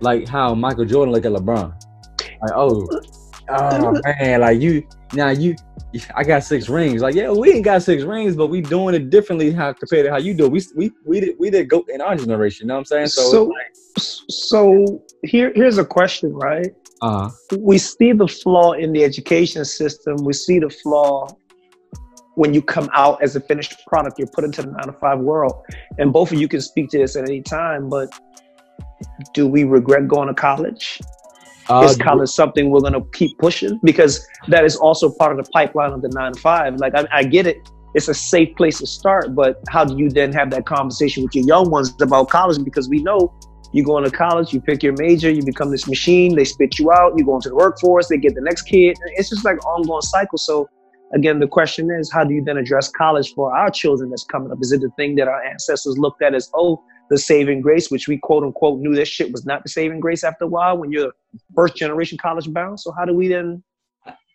[0.00, 1.72] like how Michael Jordan look at LeBron.
[2.42, 2.88] Like, oh,
[3.48, 5.56] oh man, like you now you
[6.14, 7.00] I got six rings.
[7.00, 10.10] Like, yeah, we ain't got six rings, but we doing it differently how compared to
[10.10, 10.48] how you do.
[10.48, 13.06] We we we did we did go in our generation, you know what I'm saying?
[13.08, 16.68] So so, like, so here here's a question, right?
[17.00, 17.30] Uh-huh.
[17.58, 20.16] We see the flaw in the education system.
[20.24, 21.28] We see the flaw
[22.38, 25.18] when you come out as a finished product, you're put into the nine to five
[25.18, 25.54] world.
[25.98, 28.08] And both of you can speak to this at any time, but
[29.34, 31.00] do we regret going to college?
[31.68, 33.80] Uh, is college something we're going to keep pushing?
[33.82, 36.76] Because that is also part of the pipeline of the nine to five.
[36.76, 37.56] Like, I, I get it.
[37.94, 41.34] It's a safe place to start, but how do you then have that conversation with
[41.34, 42.62] your young ones about college?
[42.62, 43.34] Because we know
[43.72, 46.92] you go into college, you pick your major, you become this machine, they spit you
[46.92, 48.96] out, you go into the workforce, they get the next kid.
[49.16, 50.38] It's just like ongoing cycle.
[50.38, 50.68] So
[51.14, 54.50] again, the question is, how do you then address college for our children that's coming
[54.50, 54.58] up?
[54.60, 58.08] Is it the thing that our ancestors looked at as, oh, the saving grace, which
[58.08, 60.92] we quote unquote knew this shit was not the saving grace after a while when
[60.92, 61.12] you're
[61.54, 62.78] first generation college bound.
[62.80, 63.62] So how do we then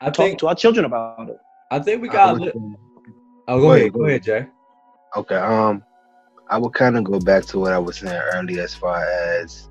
[0.02, 1.38] I talk think, to our children about it?
[1.72, 2.40] I think we got.
[2.40, 2.54] Would,
[3.48, 4.48] oh, go ahead, go ahead, Jay.
[5.16, 5.36] Okay.
[5.36, 5.84] Um,
[6.50, 9.70] I would kind of go back to what I was saying earlier, as far as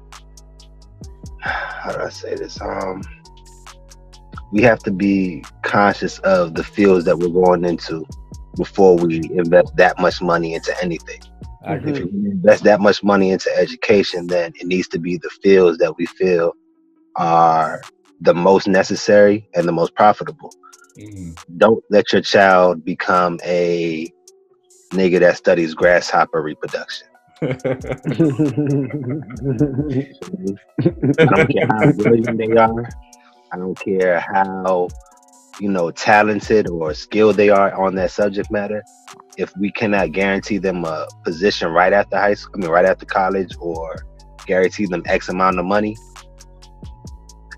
[1.41, 2.61] how do I say this?
[2.61, 3.03] Um,
[4.53, 8.07] we have to be conscious of the fields that we're going into.
[8.57, 11.21] before we invest that much money into anything.
[11.67, 11.89] Mm-hmm.
[11.89, 15.79] If you invest that much money into education, then it needs to be the fields
[15.79, 16.53] that we feel
[17.17, 17.81] are
[18.21, 20.53] the most necessary and the most profitable.
[20.99, 21.35] Mm.
[21.57, 24.13] Don't let your child become a
[24.91, 27.09] nigga that studies grasshopper reproduction.
[27.43, 27.47] I
[31.25, 32.89] don't care how brilliant they are.
[33.53, 34.89] I don't care how,
[35.61, 38.83] you know, talented or skilled they are on that subject matter.
[39.37, 43.07] If we cannot guarantee them a position right after high school, I mean, right after
[43.07, 44.07] college, or
[44.47, 45.97] guarantee them X amount of money,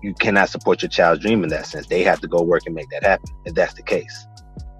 [0.01, 1.87] you cannot support your child's dream in that sense.
[1.87, 3.29] They have to go work and make that happen.
[3.45, 4.27] If that's the case,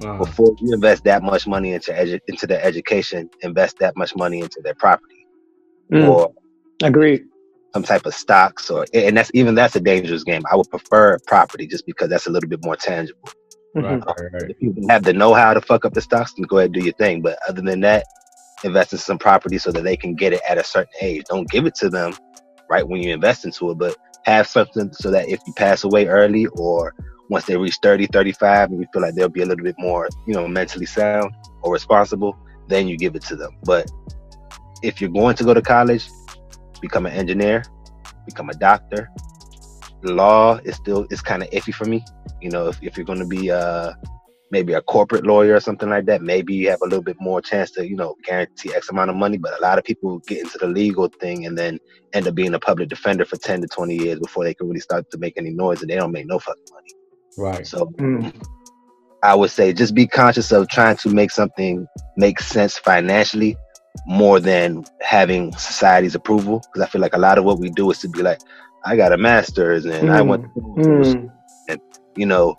[0.03, 0.17] uh-huh.
[0.17, 4.41] before you invest that much money into edu- into their education, invest that much money
[4.41, 5.25] into their property,
[5.91, 6.07] mm.
[6.07, 6.33] or
[6.83, 7.23] agree
[7.75, 10.43] some type of stocks, or and that's even that's a dangerous game.
[10.49, 13.29] I would prefer property just because that's a little bit more tangible.
[13.73, 14.49] Right, uh, right, right.
[14.49, 16.85] If you have the know-how to fuck up the stocks, then go ahead and do
[16.85, 17.21] your thing.
[17.21, 18.05] But other than that,
[18.63, 21.25] invest in some property so that they can get it at a certain age.
[21.27, 22.13] Don't give it to them
[22.69, 26.07] right when you invest into it, but have something so that if you pass away
[26.07, 26.95] early or
[27.29, 30.07] once they reach 30, 35, and you feel like they'll be a little bit more,
[30.25, 31.29] you know, mentally sound
[31.61, 32.37] or responsible,
[32.69, 33.51] then you give it to them.
[33.65, 33.91] But
[34.81, 36.07] if you're going to go to college,
[36.81, 37.63] become an engineer,
[38.25, 39.09] become a doctor.
[40.03, 42.05] Law is still is kind of iffy for me.
[42.41, 43.93] You know, if, if you're going to be uh
[44.51, 47.41] maybe a corporate lawyer or something like that, maybe you have a little bit more
[47.41, 49.37] chance to, you know, guarantee X amount of money.
[49.37, 51.79] But a lot of people get into the legal thing and then
[52.13, 54.79] end up being a public defender for 10 to 20 years before they can really
[54.79, 56.91] start to make any noise and they don't make no fucking money.
[57.37, 57.67] Right.
[57.67, 58.33] So mm.
[59.23, 63.57] I would say just be conscious of trying to make something make sense financially
[64.05, 66.59] more than having society's approval.
[66.59, 68.39] Because I feel like a lot of what we do is to be like,
[68.85, 70.11] I got a master's and mm.
[70.11, 71.31] I went mm.
[71.67, 71.81] and
[72.15, 72.55] you know,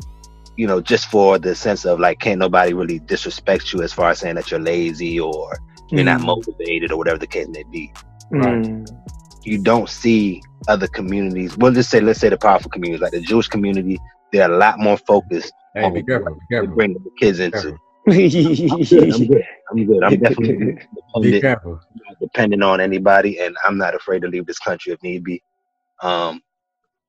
[0.56, 4.10] you know, just for the sense of like, can't nobody really disrespect you as far
[4.10, 5.58] as saying that you're lazy or
[5.90, 6.26] you're not mm.
[6.26, 7.92] motivated or whatever the case may be.
[8.30, 8.64] Right.
[8.64, 8.88] Mm.
[9.44, 11.56] You don't see other communities.
[11.56, 13.98] We'll just say, let's say the powerful communities, like the Jewish community,
[14.32, 15.52] they're a lot more focused.
[15.74, 16.74] Hey, on be careful, be careful.
[16.74, 17.78] Bring the kids into.
[18.70, 19.12] I'm good.
[19.12, 19.44] I'm good.
[19.70, 20.04] I'm good.
[20.04, 20.78] I'm definitely
[21.20, 21.80] be careful.
[22.20, 25.42] depending on anybody, and I'm not afraid to leave this country if need be.
[26.02, 26.42] Um,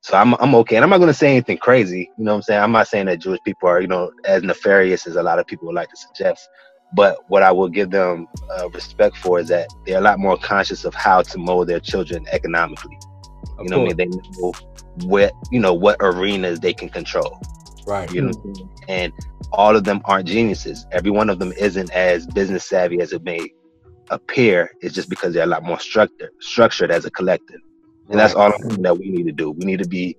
[0.01, 0.75] so I'm I'm okay.
[0.75, 2.09] And I'm not gonna say anything crazy.
[2.17, 2.61] You know what I'm saying?
[2.61, 5.45] I'm not saying that Jewish people are, you know, as nefarious as a lot of
[5.47, 6.47] people would like to suggest.
[6.95, 10.37] But what I will give them uh, respect for is that they're a lot more
[10.37, 12.97] conscious of how to mold their children economically.
[13.57, 13.97] Of you know what I mean?
[13.97, 14.05] They
[14.39, 14.53] know
[15.05, 17.41] what you know what arenas they can control.
[17.87, 18.11] Right.
[18.11, 19.13] You know, and
[19.53, 20.85] all of them aren't geniuses.
[20.91, 23.51] Every one of them isn't as business savvy as it may
[24.09, 24.71] appear.
[24.81, 27.61] It's just because they're a lot more structured, structured as a collective.
[28.09, 28.23] And right.
[28.23, 29.51] that's all that we need to do.
[29.51, 30.17] We need to be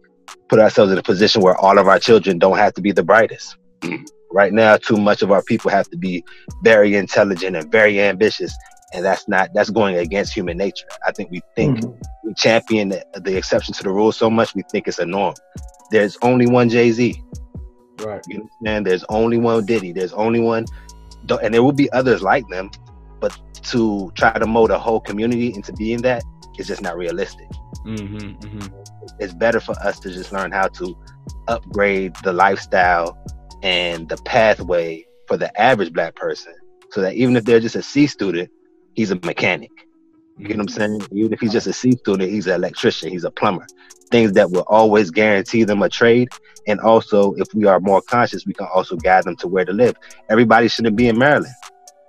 [0.48, 3.02] put ourselves in a position where all of our children don't have to be the
[3.02, 3.57] brightest.
[4.33, 6.24] right now, too much of our people have to be
[6.62, 8.54] very intelligent and very ambitious,
[8.92, 10.87] and that's not that's going against human nature.
[11.07, 12.28] I think we think mm-hmm.
[12.28, 15.35] we champion the, the, exception to the rule so much we think it's a norm.
[15.90, 17.22] There's only one Jay Z.
[18.00, 18.22] Right.
[18.28, 18.48] You?
[18.62, 19.92] There's only one Diddy.
[19.92, 20.66] There's only one,
[21.42, 22.70] and there will be others like them,
[23.20, 26.22] but to try to mold a whole community into being that
[26.58, 27.48] is just not realistic.
[27.84, 29.16] Mm-hmm, mm-hmm.
[29.18, 30.96] It's better for us to just learn how to
[31.48, 33.18] upgrade the lifestyle
[33.62, 36.54] and the pathway for the average black person
[36.90, 38.50] so that even if they're just a C student,
[38.94, 39.70] he's a mechanic.
[40.38, 41.03] You know what I'm saying?
[41.12, 43.66] Even if he's just a C student, he's an electrician, he's a plumber.
[44.11, 46.29] Things that will always guarantee them a trade.
[46.66, 49.72] And also, if we are more conscious, we can also guide them to where to
[49.72, 49.96] live.
[50.31, 51.55] Everybody shouldn't be in Maryland.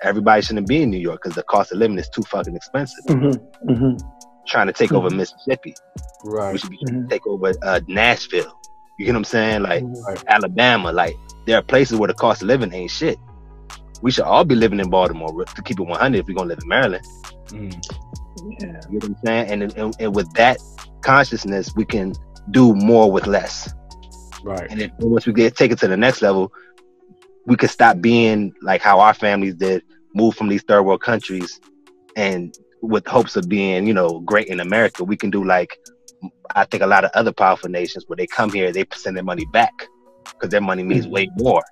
[0.02, 3.04] Everybody shouldn't be in New York because the cost of living is too fucking expensive.
[3.08, 3.72] Mm-hmm.
[3.72, 4.08] Mm-hmm.
[4.48, 4.98] Trying to take mm-hmm.
[4.98, 5.74] over Mississippi.
[6.24, 6.54] Right.
[6.54, 8.60] We should be trying to take over uh, Nashville.
[8.98, 9.64] You know what I'm saying?
[9.64, 10.24] Like right.
[10.28, 10.92] Alabama.
[10.92, 11.16] Like
[11.46, 13.18] there are places where the cost of living ain't shit.
[14.02, 16.60] We should all be living in Baltimore to keep it 100 if we're gonna live
[16.62, 17.06] in Maryland.
[17.48, 18.19] Mm.
[18.60, 18.68] Yeah.
[18.68, 19.52] You know what I'm saying?
[19.52, 20.58] And, and, and with that
[21.02, 22.14] consciousness, we can
[22.52, 23.74] do more with less.
[24.44, 24.68] Right.
[24.70, 26.52] And then once we get take it to the next level,
[27.46, 31.60] we could stop being like how our families did, move from these third world countries,
[32.16, 35.78] and with hopes of being, you know, great in America, we can do like
[36.56, 39.24] I think a lot of other powerful nations where they come here, they send their
[39.24, 39.74] money back
[40.26, 41.14] because their money means mm-hmm.
[41.14, 41.64] way more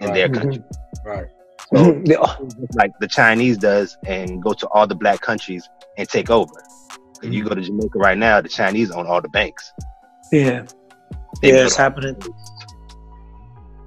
[0.00, 0.14] in right.
[0.14, 0.62] their country.
[0.62, 1.08] Mm-hmm.
[1.08, 1.26] Right.
[1.74, 2.02] So,
[2.74, 6.52] like the Chinese does, and go to all the black countries and take over.
[7.22, 9.72] If you go to Jamaica right now, the Chinese own all the banks.
[10.32, 10.66] Yeah.
[11.42, 12.16] They yeah, it's happening.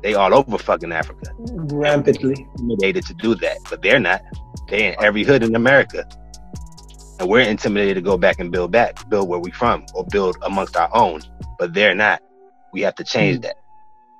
[0.03, 1.31] They all over fucking Africa.
[1.37, 2.47] Rampantly.
[2.55, 4.21] Intimidated to do that, but they're not.
[4.67, 6.07] They're in every hood in America.
[7.19, 10.37] And we're intimidated to go back and build back, build where we from, or build
[10.41, 11.21] amongst our own.
[11.59, 12.21] But they're not.
[12.73, 13.41] We have to change mm.
[13.43, 13.57] that.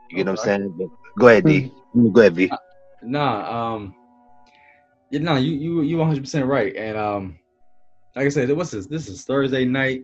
[0.09, 0.89] You get what I'm saying?
[1.17, 1.73] Go ahead, D.
[1.95, 2.13] Mm.
[2.13, 2.51] Go ahead, V.
[3.03, 3.95] Nah, um,
[5.09, 6.75] yeah, nah, you you you 100 percent right.
[6.75, 7.39] And um,
[8.15, 8.87] like I said, what's this?
[8.87, 10.03] This is Thursday night.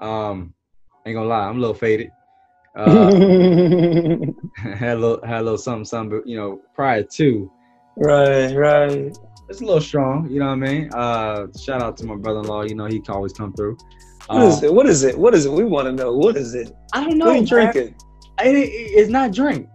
[0.00, 0.54] Um,
[1.06, 2.10] ain't gonna lie, I'm a little faded.
[2.74, 2.84] Uh,
[4.56, 7.50] had a little had a little something something, but you know, prior to.
[7.96, 9.16] Right, right.
[9.48, 10.90] It's a little strong, you know what I mean.
[10.94, 12.62] Uh, shout out to my brother-in-law.
[12.62, 13.76] You know, he can always come through.
[14.28, 14.72] What is it?
[14.72, 15.18] What is it?
[15.18, 15.52] What is it?
[15.52, 16.16] We want to know.
[16.16, 16.72] What is it?
[16.94, 17.26] I don't know.
[17.26, 17.94] What are you drinking?
[18.40, 19.68] It, it, it's not drink.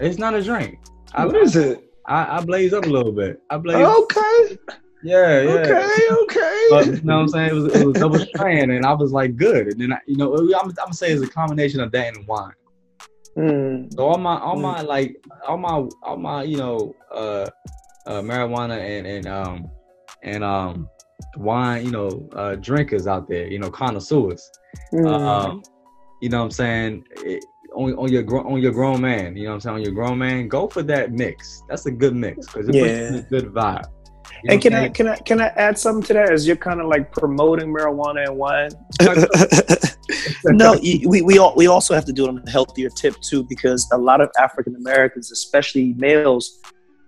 [0.00, 0.78] It's not a drink.
[1.14, 1.90] I, What is it?
[2.06, 3.40] I, I blaze up a little bit.
[3.50, 3.76] I blaze.
[3.76, 4.58] Okay,
[5.02, 5.50] Yeah, yeah.
[5.50, 6.66] okay, okay.
[6.70, 7.50] But you know what I'm saying?
[7.50, 9.68] It was, it was double strand, and I was like, good.
[9.68, 12.26] And then I, you know, I'm, I'm gonna say it's a combination of that and
[12.26, 12.52] wine.
[13.36, 13.94] Mm.
[13.94, 17.48] So all my, all my like, all my, all my, you know, uh,
[18.06, 19.70] uh, marijuana and and um
[20.22, 20.88] and um
[21.36, 24.50] wine, you know, uh, drinkers out there, you know, connoisseurs.
[24.92, 25.06] Mm.
[25.06, 25.62] Um,
[26.20, 27.04] you know what I'm saying?
[27.16, 29.76] It, on, on your gro- on your grown man, you know what I'm saying?
[29.76, 31.62] On your grown man, go for that mix.
[31.68, 33.10] That's a good mix because it Yeah.
[33.10, 33.84] puts a good vibe.
[34.42, 36.30] You and can I can I can I add something to that?
[36.30, 38.70] As you're kind of like promoting marijuana and wine.
[40.44, 43.44] no, we we all, we also have to do it on a healthier tip too,
[43.44, 46.60] because a lot of African Americans, especially males,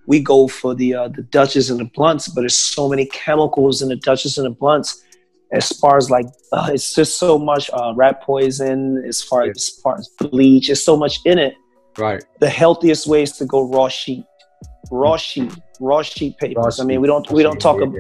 [0.07, 3.83] we go for the uh, the Dutchess and the blunts, but there's so many chemicals
[3.83, 5.02] in the Dutchess and the blunts.
[5.52, 9.02] As far as like, uh, it's just so much uh, rat poison.
[9.06, 9.52] As far Yeah.
[9.54, 11.54] as far as bleach, there's so much in it.
[11.98, 12.22] Right.
[12.40, 14.24] The healthiest way is to go raw sheet,
[14.90, 16.80] raw sheet, raw sheet papers.
[16.80, 17.94] I mean, we don't we don't talk about.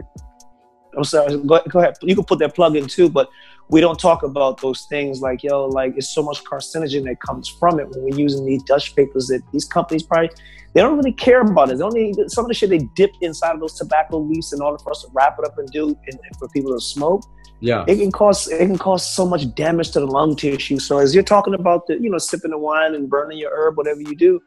[0.96, 1.36] I'm sorry.
[1.38, 1.94] Go, go ahead.
[2.02, 3.28] You can put that plug in too, but
[3.68, 7.48] we don't talk about those things like yo, like it's so much carcinogen that comes
[7.48, 10.30] from it when we're using these Dutch papers that these companies probably
[10.74, 11.78] they don't really care about it.
[11.78, 14.78] They only some of the shit they dip inside of those tobacco leaves in order
[14.78, 17.24] for us to wrap it up and do and for people to smoke.
[17.60, 17.84] Yeah.
[17.88, 20.78] It can cause it can cause so much damage to the lung tissue.
[20.78, 23.78] So as you're talking about the you know sipping the wine and burning your herb,
[23.78, 24.40] whatever you do,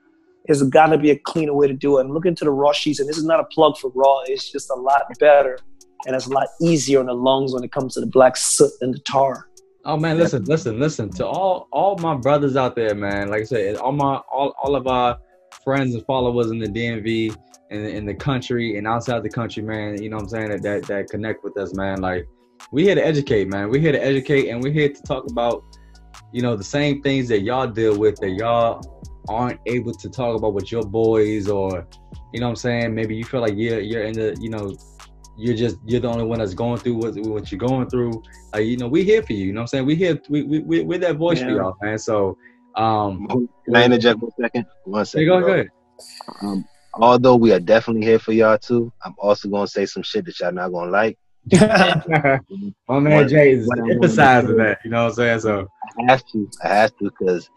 [0.46, 2.02] there's got to be a cleaner way to do it.
[2.02, 3.00] And look into the raw sheets.
[3.00, 4.22] And this is not a plug for raw.
[4.28, 5.60] It's just a lot better
[6.06, 8.72] and it's a lot easier on the lungs when it comes to the black soot
[8.82, 9.50] and the tar.
[9.86, 13.30] Oh man, listen, listen, listen to all all my brothers out there, man.
[13.30, 15.18] Like I said, all my all, all of our
[15.64, 17.36] friends and followers in the DMV
[17.72, 20.02] and in the country and outside the country, man.
[20.02, 22.02] You know what I'm saying that that, that connect with us, man.
[22.02, 22.28] Like
[22.72, 23.70] we here to educate, man.
[23.70, 25.64] We're here to educate and we're here to talk about,
[26.34, 28.82] you know, the same things that y'all deal with that y'all
[29.30, 31.88] aren't able to talk about with your boys or
[32.34, 32.96] you know what I'm saying.
[32.96, 34.76] Maybe you feel like you're you're in the you know
[35.40, 38.22] you're just you're the only one that's going through what, what you're going through.
[38.54, 39.48] Like, you know, we here for you.
[39.48, 39.86] You know what I'm saying?
[39.86, 41.98] We here we we we we're that voice for y'all, man.
[41.98, 42.38] So
[42.76, 43.28] um
[43.66, 44.66] Can I interject one second?
[44.84, 45.28] One second.
[45.28, 45.54] go bro.
[45.54, 45.70] ahead.
[46.42, 50.26] Um, although we are definitely here for y'all too, I'm also gonna say some shit
[50.26, 51.18] that y'all not gonna like.
[52.88, 55.40] My man Jay is what I wanna emphasizing that, you know what I'm saying?
[55.40, 55.68] So
[56.00, 56.50] I have to.
[56.64, 57.50] I have to because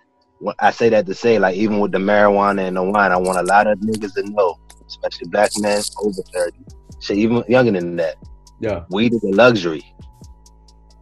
[0.59, 3.39] I say that to say like even with the marijuana and the wine, I want
[3.39, 6.59] a lot of niggas to know, especially black men over thirty,
[7.03, 8.17] shit even younger than that.
[8.61, 8.85] yeah.
[8.91, 9.83] Weed is a luxury.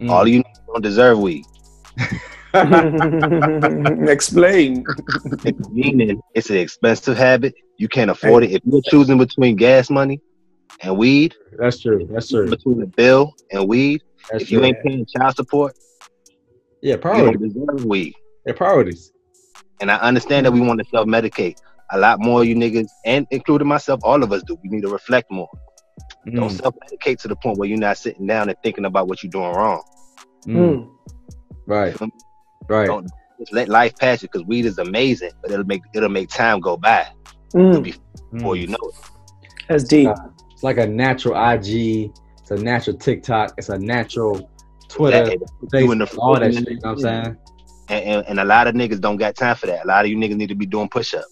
[0.00, 0.10] Mm.
[0.10, 1.44] All you don't deserve weed.
[4.08, 4.84] Explain.
[5.70, 7.54] Meaning it's an expensive habit.
[7.78, 8.50] You can't afford it.
[8.52, 10.20] If you're choosing between gas money
[10.82, 12.08] and weed, That's true.
[12.10, 12.48] That's true.
[12.48, 14.66] between the bill and weed, That's if you true.
[14.68, 15.74] ain't paying child support,
[16.82, 17.52] yeah, you priorities.
[17.54, 18.14] don't deserve weed.
[18.46, 19.12] Yeah, priorities.
[19.80, 21.56] And I understand that we want to self medicate.
[21.92, 24.56] A lot more you niggas, and including myself, all of us do.
[24.62, 25.48] We need to reflect more.
[26.26, 29.08] Don't Mm, self medicate to the point where you're not sitting down and thinking about
[29.08, 29.82] what you're doing wrong.
[30.46, 30.88] mm, Mm.
[31.66, 31.96] Right.
[32.68, 32.86] Right.
[32.86, 33.08] Don't
[33.38, 36.60] just let life pass you because weed is amazing, but it'll make it'll make time
[36.60, 37.06] go by
[37.54, 37.82] Mm.
[37.82, 38.60] before Mm.
[38.60, 38.94] you know it.
[39.68, 40.10] That's deep.
[40.52, 42.12] It's like a natural IG.
[42.40, 43.54] It's a natural TikTok.
[43.56, 44.50] It's a natural
[44.88, 45.22] Twitter.
[45.32, 45.84] Exactly.
[45.84, 46.60] You in the all that flow.
[46.60, 46.68] shit.
[46.68, 47.36] You know what I'm saying?
[47.88, 49.84] And, and, and a lot of niggas don't got time for that.
[49.84, 51.14] A lot of you niggas need to be doing push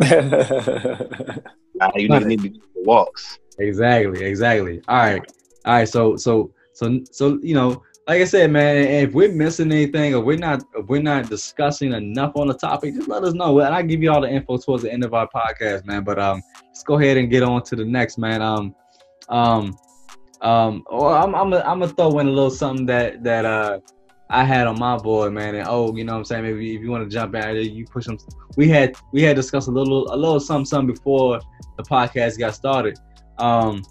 [1.80, 3.38] A you niggas need to do walks.
[3.58, 4.80] Exactly, exactly.
[4.88, 5.22] All right,
[5.64, 5.88] all right.
[5.88, 10.20] So, so, so, so, you know, like I said, man, if we're missing anything or
[10.20, 13.74] we're not, if we're not discussing enough on the topic, just let us know, and
[13.74, 16.04] I'll give you all the info towards the end of our podcast, man.
[16.04, 18.42] But um, let's go ahead and get on to the next, man.
[18.42, 18.74] Um,
[19.28, 19.76] um,
[20.40, 20.82] um.
[20.86, 23.78] Or I'm, I'm, gonna, I'm gonna throw in a little something that that uh.
[24.32, 26.44] I had on my board, man, and oh, you know what I'm saying.
[26.44, 28.16] Maybe if you want to jump in, there you push them.
[28.56, 31.38] We had we had discussed a little a little something something before
[31.76, 32.98] the podcast got started.
[33.38, 33.82] Um,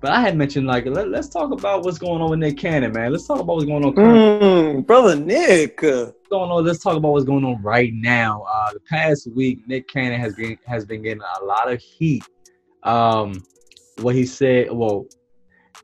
[0.00, 2.92] but I had mentioned like let, let's talk about what's going on with Nick Cannon,
[2.92, 3.12] man.
[3.12, 3.94] Let's talk about what's going on.
[3.94, 5.80] Mm, brother Nick.
[5.80, 6.66] What's going on?
[6.66, 8.42] Let's talk about what's going on right now.
[8.42, 12.24] Uh, the past week, Nick Cannon has been has been getting a lot of heat.
[12.82, 13.42] Um,
[14.00, 15.06] what he said, well,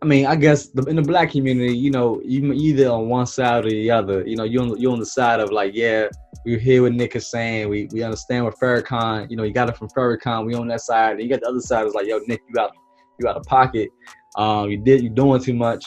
[0.02, 3.26] I mean, I guess the, in the black community, you know, you either on one
[3.26, 4.26] side or the other.
[4.26, 6.08] You know, you're on, you're on the side of like, yeah,
[6.44, 7.68] we hear what Nick is saying.
[7.68, 10.46] We we understand what Farrakhan, you know, you got it from Farrakhan.
[10.46, 11.86] We on that side, and you got the other side.
[11.86, 12.72] It's like, yo, Nick, you got
[13.18, 13.90] you out of pocket.
[14.36, 15.86] Um, you did you doing too much.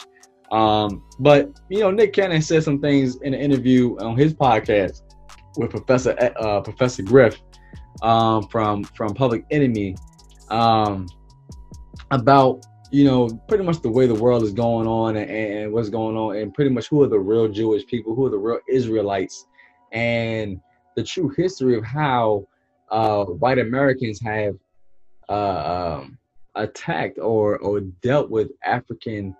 [0.50, 5.02] Um, but you know, Nick Cannon said some things in an interview on his podcast
[5.56, 7.40] with Professor uh, Professor Griff
[8.02, 9.96] um, from from Public Enemy
[10.50, 11.06] um,
[12.10, 15.90] about you know pretty much the way the world is going on and, and, what's
[15.90, 18.60] going on and pretty much who are the real Jewish people, who are the real
[18.68, 19.46] Israelites,
[19.92, 20.60] and
[20.96, 22.46] the true history of how
[22.90, 24.54] uh, white Americans have
[25.28, 26.18] uh, um,
[26.54, 29.36] attacked or or dealt with African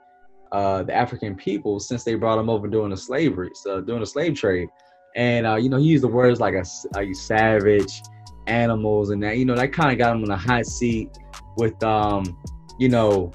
[0.53, 4.07] uh, the African people since they brought them over during the slavery, so during the
[4.07, 4.69] slave trade.
[5.17, 6.65] And uh, you know, he used the words like a,
[6.99, 8.03] a savage,
[8.47, 9.39] animals, and that.
[9.39, 11.11] You know, that kind of got him in a hot seat
[11.57, 12.37] with um,
[12.79, 13.33] you know,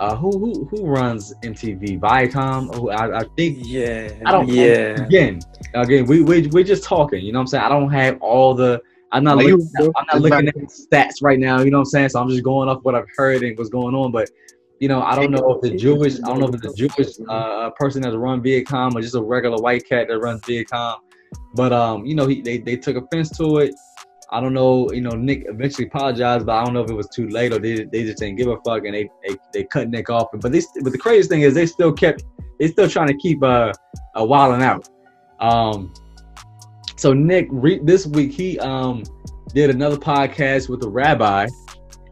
[0.00, 2.00] uh, who who who runs MTV?
[2.00, 2.74] Viacom?
[2.74, 3.58] Who I, I think.
[3.60, 4.10] Yeah.
[4.24, 4.48] I don't.
[4.48, 5.02] Yeah.
[5.04, 5.40] Again,
[5.74, 7.24] again, we we we're just talking.
[7.24, 7.64] You know what I'm saying?
[7.64, 8.80] I don't have all the.
[9.12, 9.70] I'm not Like, looking.
[9.78, 11.60] you- I'm not looking at stats right now.
[11.60, 12.08] You know what I'm saying?
[12.10, 14.12] So I'm just going off what I've heard and what's going on.
[14.12, 14.28] But
[14.80, 16.16] you know, I don't know if the Jewish.
[16.16, 19.22] I don't know if it's a Jewish uh, person that's run Viacom or just a
[19.22, 20.96] regular white cat that runs Viacom.
[21.54, 23.74] But um, you know, he they, they took offense to it.
[24.30, 24.90] I don't know.
[24.92, 27.58] You know, Nick eventually apologized, but I don't know if it was too late or
[27.58, 30.28] they, they just didn't give a fuck and they, they they cut Nick off.
[30.32, 32.24] But they but the craziest thing is they still kept
[32.58, 33.72] they still trying to keep uh,
[34.14, 34.88] a Wild 'N Out.
[35.40, 35.92] Um,
[36.96, 39.04] so Nick re- this week he um
[39.54, 41.46] did another podcast with a rabbi,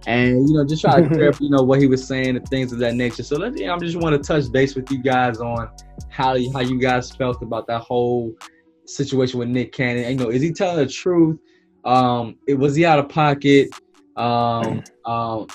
[0.06, 2.48] and you know just try to clear up you know what he was saying and
[2.48, 3.24] things of that nature.
[3.24, 5.68] So let me I just want to touch base with you guys on
[6.10, 8.32] how how you guys felt about that whole
[8.86, 10.10] situation with Nick Cannon.
[10.10, 11.38] You know, is he telling the truth?
[11.85, 13.68] Um, it was he out of pocket?
[14.16, 15.47] Um, um,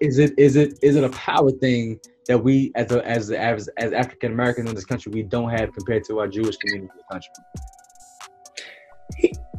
[0.00, 3.68] is it is it is it a power thing that we as a, as as
[3.76, 6.98] as African Americans in this country we don't have compared to our Jewish community in
[6.98, 7.32] the country?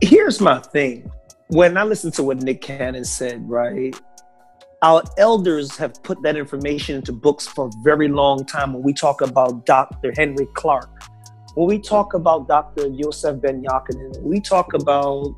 [0.01, 1.11] Here's my thing.
[1.47, 3.95] When I listen to what Nick Cannon said, right?
[4.83, 8.73] Our elders have put that information into books for a very long time.
[8.73, 10.11] When we talk about Dr.
[10.17, 10.89] Henrik Clarke,
[11.53, 12.87] when we talk about Dr.
[12.87, 15.35] Yosef ben-Jochannan, we talk about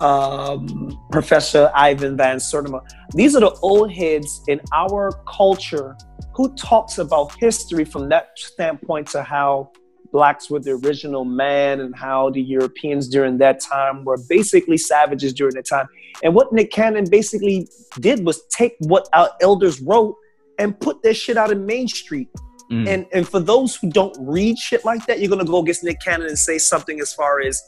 [0.00, 2.82] um, Professor Ivan Van Sertima.
[3.14, 5.96] These are the old heads in our culture
[6.34, 9.70] who talks about history from that standpoint to how
[10.12, 15.32] blacks were the original man and how the Europeans during that time were basically savages
[15.32, 15.86] during that time.
[16.22, 17.68] And what Nick Cannon basically
[18.00, 20.16] did was take what our elders wrote
[20.58, 22.28] and put their shit out in Main Street.
[22.70, 22.88] Mm.
[22.88, 26.00] And and for those who don't read shit like that, you're gonna go against Nick
[26.00, 27.60] Cannon and say something as far as,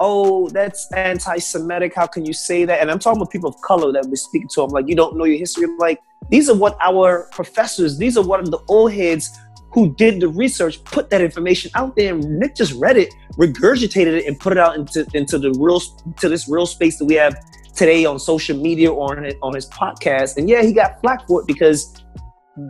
[0.00, 1.94] oh, that's anti-Semitic.
[1.94, 2.80] How can you say that?
[2.80, 4.62] And I'm talking about people of color that we speak to.
[4.62, 5.64] I'm like, you don't know your history.
[5.64, 9.38] I'm like, these are what our professors, these are what the old heads
[9.72, 12.14] who did the research put that information out there.
[12.14, 15.80] And Nick just read it, regurgitated it, and put it out into into the real
[16.18, 17.36] to this real space that we have
[17.76, 20.36] today on social media or on, on his podcast.
[20.36, 22.02] And yeah, he got flack for it because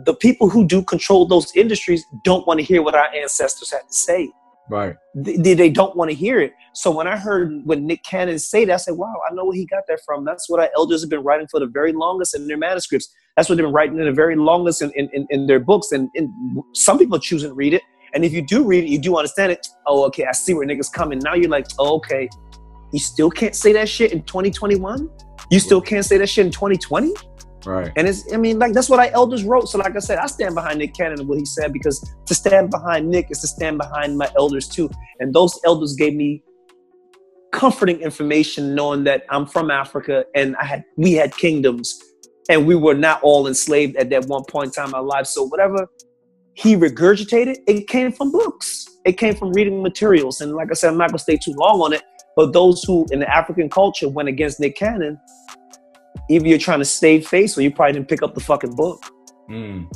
[0.05, 3.87] the people who do control those industries don't want to hear what our ancestors had
[3.87, 4.31] to say.
[4.69, 4.95] Right.
[5.15, 6.53] They, they don't want to hear it.
[6.73, 9.55] So when I heard when Nick Cannon say that, I said, wow, I know where
[9.55, 10.23] he got that from.
[10.23, 13.13] That's what our elders have been writing for the very longest in their manuscripts.
[13.35, 15.91] That's what they've been writing in the very longest in, in, in, in their books.
[15.91, 16.29] And, and
[16.73, 17.81] some people choose to read it.
[18.13, 19.65] And if you do read it, you do understand it.
[19.87, 21.19] Oh, okay, I see where niggas coming.
[21.19, 22.29] Now you're like, oh, okay,
[22.91, 25.09] you still can't say that shit in 2021?
[25.49, 27.13] You still can't say that shit in 2020?
[27.65, 27.91] Right.
[27.95, 29.69] And it's, I mean, like that's what our elders wrote.
[29.69, 32.35] So, like I said, I stand behind Nick Cannon and what he said because to
[32.35, 34.89] stand behind Nick is to stand behind my elders too.
[35.19, 36.43] And those elders gave me
[37.51, 42.01] comforting information, knowing that I'm from Africa and I had we had kingdoms,
[42.49, 45.29] and we were not all enslaved at that one point in time in our lives.
[45.29, 45.87] So whatever
[46.53, 48.87] he regurgitated, it came from books.
[49.05, 50.41] It came from reading materials.
[50.41, 52.03] And like I said, I'm not gonna stay too long on it.
[52.35, 55.19] But those who in the African culture went against Nick Cannon,
[56.31, 59.03] either you're trying to save face or you probably didn't pick up the fucking book.
[59.49, 59.91] Mm.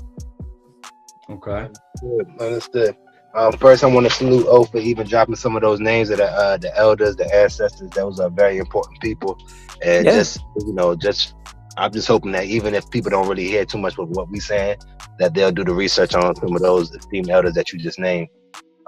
[1.30, 1.68] Okay.
[2.02, 2.96] Good, understood.
[3.34, 6.18] Um, first, I want to salute O for even dropping some of those names of
[6.18, 7.90] the uh, the elders, the ancestors.
[7.92, 9.38] Those are very important people,
[9.84, 10.14] and Yeah.
[10.14, 11.34] just you know, just
[11.78, 14.40] I'm just hoping that even if people don't really hear too much of what we
[14.40, 14.78] saying,
[15.20, 18.30] that they'll do the research on some of those esteemed elders that you just named.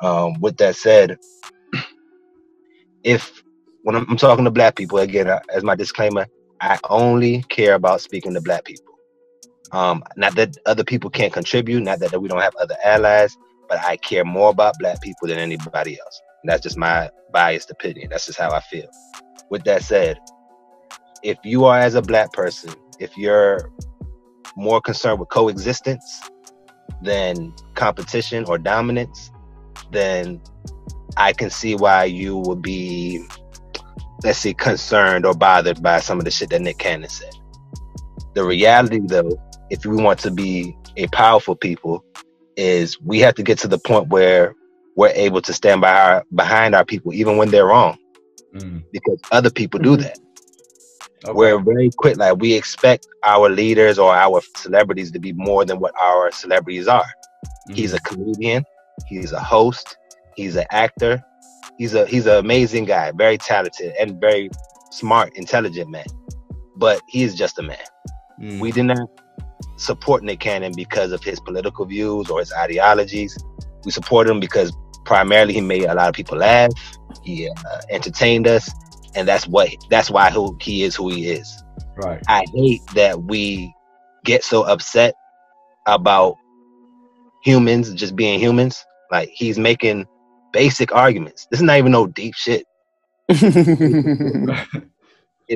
[0.02, 1.18] Um, with that said,
[3.04, 3.44] if
[3.84, 6.26] when I'm, I'm talking to black people again, uh, as my disclaimer,
[6.62, 8.96] I only care about speaking to black people.
[9.72, 13.36] Um, not that other people can't contribute, not that we don't have other allies,
[13.68, 16.22] but I care more about black people than anybody else.
[16.42, 18.10] And that's just my biased opinion.
[18.10, 18.88] That's just how I feel.
[19.50, 20.18] With that said,
[21.24, 23.72] if you are as a black person, if you're
[24.56, 26.22] more concerned with coexistence
[27.02, 29.32] than competition or dominance,
[29.92, 30.42] then
[31.18, 33.26] I can see why you would be,
[34.24, 37.34] let's say, concerned or bothered by some of the shit that Nick Cannon said.
[38.34, 39.32] The reality, though,
[39.70, 42.04] if we want to be a powerful people,
[42.56, 44.56] is we have to get to the point where
[44.96, 47.98] we're able to stand by our behind our people, even when they're wrong,
[48.56, 48.84] mm.
[48.92, 50.18] because other people do that.
[51.24, 51.34] Okay.
[51.34, 55.80] We're very quick, like we expect our leaders or our celebrities to be more than
[55.80, 57.06] what our celebrities are.
[57.70, 57.76] Mm.
[57.76, 58.64] He's a comedian,
[59.08, 59.98] he's a host,
[60.36, 61.24] he's an actor,
[61.78, 64.50] he's a he's an amazing guy, very talented and very
[64.92, 66.06] smart, intelligent man.
[66.76, 67.78] But he is just a man.
[68.40, 68.60] Mm.
[68.60, 69.10] We did not
[69.78, 73.38] support Nick Cannon because of his political views or his ideologies.
[73.86, 74.76] We support him because
[75.06, 76.72] primarily he made a lot of people laugh.
[77.24, 78.70] He uh, entertained us,
[79.16, 81.64] and that's what that's why who he is who he is.
[81.96, 82.22] Right.
[82.28, 83.74] I hate that we
[84.24, 85.16] get so upset
[85.88, 86.36] about
[87.44, 88.84] humans just being humans.
[89.12, 90.06] Like he's making
[90.52, 91.48] basic arguments.
[91.52, 92.66] This is not even no deep shit.
[93.30, 94.04] it's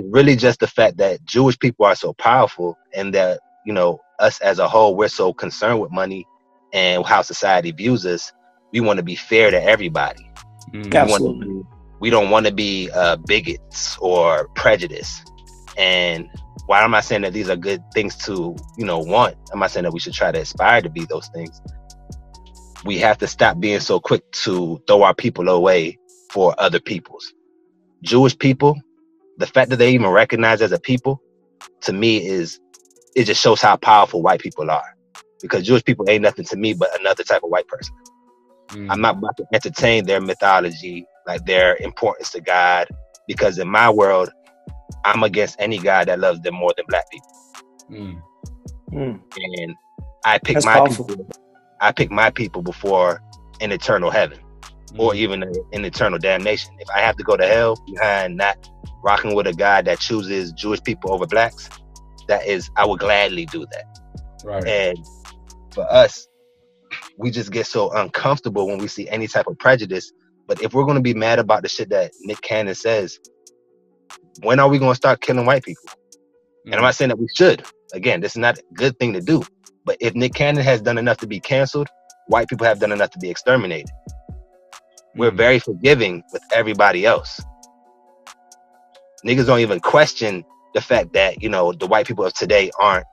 [0.09, 4.39] really just the fact that Jewish people are so powerful and that, you know, us
[4.41, 6.25] as a whole, we're so concerned with money
[6.73, 8.31] and how society views us.
[8.71, 10.29] We want to be fair to everybody.
[10.73, 10.95] Mm.
[10.95, 11.47] Absolutely.
[11.47, 11.63] We,
[11.99, 15.21] we don't want to be uh, bigots or prejudice.
[15.77, 16.29] And
[16.65, 19.71] while I'm I saying that these are good things to, you know, want, I'm not
[19.71, 21.61] saying that we should try to aspire to be those things.
[22.85, 25.99] We have to stop being so quick to throw our people away
[26.31, 27.33] for other people's.
[28.03, 28.75] Jewish people,
[29.37, 31.21] the fact that they even recognize as a people,
[31.81, 32.59] to me is
[33.15, 34.83] it just shows how powerful white people are.
[35.41, 37.95] Because Jewish people ain't nothing to me but another type of white person.
[38.71, 38.91] Mm.
[38.91, 42.87] I'm not about to entertain their mythology, like their importance to God,
[43.27, 44.29] because in my world,
[45.05, 47.27] I'm against any God that loves them more than black people.
[47.91, 48.21] Mm.
[48.93, 49.21] Mm.
[49.35, 49.75] And
[50.25, 51.05] I pick That's my powerful.
[51.05, 51.27] people.
[51.81, 53.21] I pick my people before
[53.59, 54.39] an eternal heaven,
[54.97, 55.15] or mm.
[55.15, 56.73] even an eternal damnation.
[56.79, 58.69] If I have to go to hell behind not
[59.03, 61.69] rocking with a God that chooses Jewish people over blacks,
[62.27, 63.99] that is I would gladly do that.
[64.45, 64.65] Right.
[64.65, 64.97] And
[65.73, 66.27] for us,
[67.17, 70.11] we just get so uncomfortable when we see any type of prejudice.
[70.47, 73.19] But if we're gonna be mad about the shit that Nick Cannon says,
[74.43, 75.83] when are we gonna start killing white people?
[75.85, 76.73] Mm-hmm.
[76.73, 77.63] And I'm not saying that we should.
[77.93, 79.43] Again, this is not a good thing to do.
[79.85, 81.87] But if Nick Cannon has done enough to be canceled,
[82.27, 83.89] white people have done enough to be exterminated.
[85.15, 87.41] We're very forgiving with everybody else.
[89.25, 93.05] Niggas don't even question the fact that you know the white people of today aren't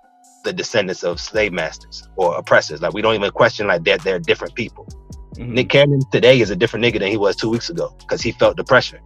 [0.45, 2.81] the descendants of slave masters or oppressors.
[2.81, 4.87] Like we don't even question like that they're, they're different people.
[5.35, 5.55] Mm-hmm.
[5.55, 8.33] Nick Cannon today is a different nigga than he was two weeks ago because he
[8.33, 9.01] felt the pressure.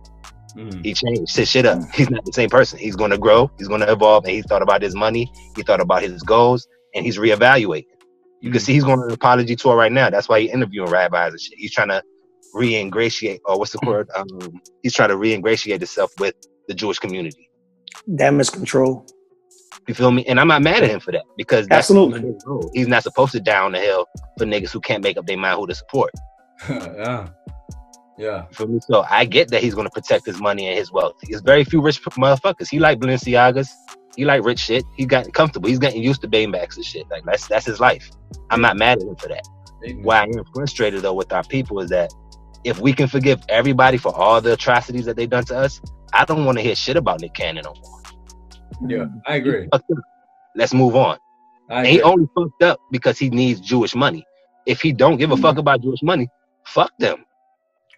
[0.56, 0.82] Mm-hmm.
[0.82, 1.82] He changed his shit up.
[1.94, 2.78] He's not the same person.
[2.78, 3.50] He's going to grow.
[3.58, 4.24] He's going to evolve.
[4.24, 5.32] And he thought about his money.
[5.56, 7.86] He thought about his goals, and he's reevaluating.
[8.40, 8.53] You mm-hmm.
[8.53, 10.11] can see he's going on an apology tour right now.
[10.11, 11.59] That's why he's interviewing rabbis and shit.
[11.59, 12.03] He's trying to
[12.55, 14.09] re-ingratiate, or what's the word?
[14.14, 16.34] Um, he's trying to re-ingratiate himself with
[16.68, 17.49] the Jewish community
[18.14, 19.07] damage control.
[19.88, 20.24] You feel me?
[20.26, 22.34] And I'm not mad at him for that because absolutely
[22.72, 24.07] he's not supposed to down the hill
[24.38, 26.12] for niggas who can't make up their mind who to support.
[26.68, 27.28] yeah.
[28.18, 28.45] Yeah.
[28.53, 31.14] For me, so I get that he's gonna protect his money and his wealth.
[31.28, 32.68] There's very few rich motherfuckers.
[32.70, 33.68] He like Balenciagas.
[34.16, 34.84] He like rich shit.
[34.96, 35.68] He got comfortable.
[35.68, 37.08] He's getting used to Maybachs and shit.
[37.10, 38.10] Like that's that's his life.
[38.50, 39.46] I'm not mad at him for that.
[39.84, 40.02] Amen.
[40.02, 42.12] Why I am frustrated though with our people is that
[42.64, 45.80] if we can forgive everybody for all the atrocities that they've done to us,
[46.12, 48.00] I don't want to hear shit about Nick Cannon no more.
[48.86, 49.68] Yeah, I agree.
[50.54, 51.18] Let's move on.
[51.84, 54.24] He only fucked up because he needs Jewish money.
[54.66, 55.60] If he don't give a fuck mm-hmm.
[55.60, 56.28] about Jewish money,
[56.64, 57.24] fuck them.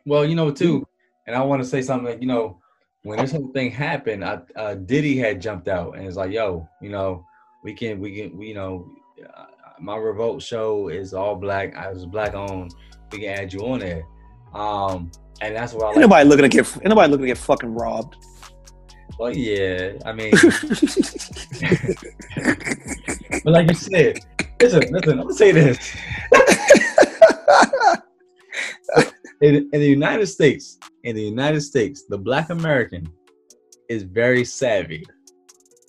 [0.06, 0.86] Well, you know, too,
[1.26, 2.60] and I want to say something like, you know,
[3.04, 6.66] when this whole thing happened, I, uh, Diddy had jumped out and it's like, yo,
[6.80, 7.24] you know,
[7.62, 8.90] we can, we can, we, you know,
[9.22, 9.44] uh,
[9.78, 11.76] my revolt show is all black.
[11.76, 12.74] I was black owned.
[13.12, 14.06] We can add you on there.
[14.54, 15.98] Um, and that's what I like.
[15.98, 18.16] Anybody looking to get, anybody looking to get fucking robbed.
[19.18, 20.30] Well, yeah, I mean,
[23.44, 24.20] but like you said,
[24.60, 25.94] listen, listen, I'm gonna say this.
[29.40, 33.06] in, in the United States, in the United States, the Black American
[33.88, 35.04] is very savvy.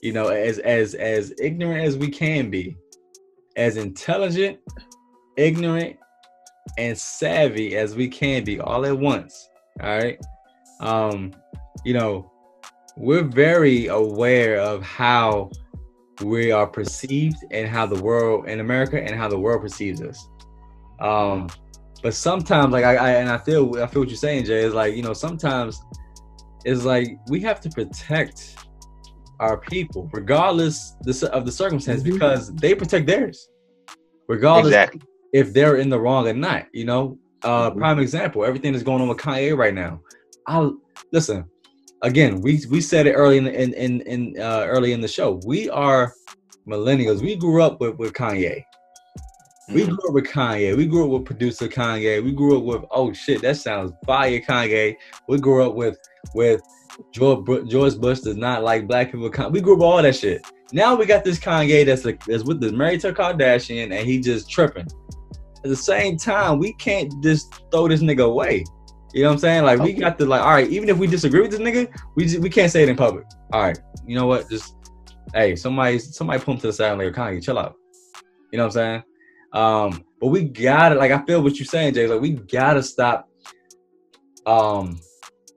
[0.01, 2.77] You know, as as as ignorant as we can be,
[3.55, 4.59] as intelligent,
[5.37, 5.97] ignorant,
[6.77, 9.49] and savvy as we can be all at once.
[9.81, 10.19] All right.
[10.81, 11.33] Um,
[11.85, 12.31] you know,
[12.97, 15.49] we're very aware of how
[16.21, 20.27] we are perceived and how the world in America and how the world perceives us.
[20.99, 21.47] Um,
[22.01, 24.63] but sometimes, like I, I, and I feel I feel what you're saying, Jay.
[24.63, 25.81] Is like you know sometimes
[26.63, 28.55] it's like we have to protect
[29.39, 30.95] our people regardless
[31.31, 32.13] of the circumstance mm-hmm.
[32.13, 33.49] because they protect theirs,
[34.27, 35.01] regardless exactly.
[35.33, 36.67] if they're in the wrong or not.
[36.73, 37.79] You know, uh, mm-hmm.
[37.79, 38.45] prime example.
[38.45, 39.99] Everything that's going on with Kanye right now.
[40.47, 40.69] I
[41.11, 41.45] listen
[42.01, 42.41] again.
[42.41, 45.39] We we said it early in in in, in uh, early in the show.
[45.45, 46.13] We are
[46.67, 47.21] millennials.
[47.21, 48.63] We grew up with with Kanye.
[49.69, 49.95] We mm-hmm.
[49.95, 50.77] grew up with Kanye.
[50.77, 52.23] We grew up with producer Kanye.
[52.23, 54.95] We grew up with oh shit, that sounds fire Kanye.
[55.27, 55.97] We grew up with
[56.33, 56.61] with
[57.11, 59.29] George George Bush does not like black people.
[59.49, 60.45] We grew up with all that shit.
[60.71, 64.19] Now we got this Kanye that's like that's with this married to Kardashian and he
[64.19, 64.87] just tripping.
[65.63, 68.63] At the same time, we can't just throw this nigga away.
[69.13, 69.63] You know what I'm saying?
[69.63, 72.25] Like we got to like, all right, even if we disagree with this nigga, we
[72.25, 73.25] just, we can't say it in public.
[73.51, 74.49] All right, you know what?
[74.49, 74.75] Just
[75.33, 77.75] hey, somebody somebody pull him to the side and like Kanye, chill out.
[78.51, 79.03] You know what I'm saying?
[79.53, 82.07] Um, but we gotta like I feel what you're saying, Jay.
[82.07, 83.29] Like we gotta stop
[84.45, 84.99] um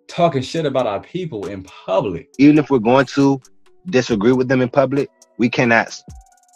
[0.09, 2.28] talking shit about our people in public.
[2.39, 3.41] Even if we're going to
[3.86, 5.09] disagree with them in public,
[5.39, 5.95] we cannot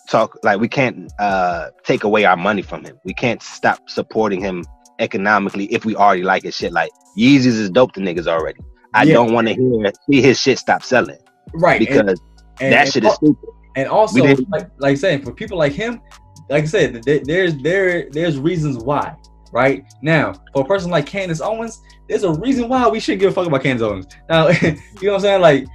[0.09, 2.99] talk like we can't uh take away our money from him.
[3.05, 4.65] We can't stop supporting him
[4.99, 6.73] economically if we already like his shit.
[6.73, 8.61] Like Yeezys is dope to niggas already.
[8.95, 9.15] I yeah.
[9.15, 11.19] don't want to hear see his shit stop selling.
[11.55, 11.79] Right.
[11.79, 12.21] Because and,
[12.61, 13.49] and, that and, shit is stupid.
[13.75, 16.03] And also, like, like saying, for people like him,
[16.49, 19.17] like I said, there's there there's reasons why.
[19.53, 23.33] Right now, for a person like Candace Owens, there's a reason why we shouldn't give
[23.33, 24.07] a fuck about Candace Owens.
[24.31, 25.41] Now, you know what I'm saying?
[25.43, 25.67] Like,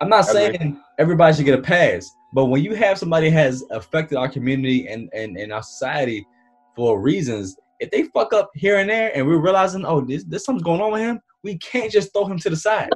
[0.00, 4.16] I'm not saying everybody should get a pass, but when you have somebody has affected
[4.16, 6.26] our community and, and, and our society
[6.74, 10.44] for reasons, if they fuck up here and there and we're realizing, oh, this there's
[10.44, 12.90] something going on with him, we can't just throw him to the side.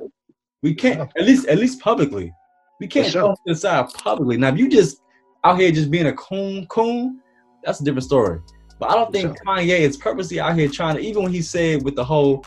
[0.63, 2.33] We can't at least at least publicly.
[2.81, 3.23] We can't sure.
[3.23, 4.37] throw him to the side publicly.
[4.37, 5.01] Now if you just
[5.45, 7.21] out here just being a coon coon,
[7.65, 8.41] that's a different story.
[8.79, 9.47] But I don't think sure.
[9.47, 12.45] Kanye is purposely out here trying to even when he said with the whole,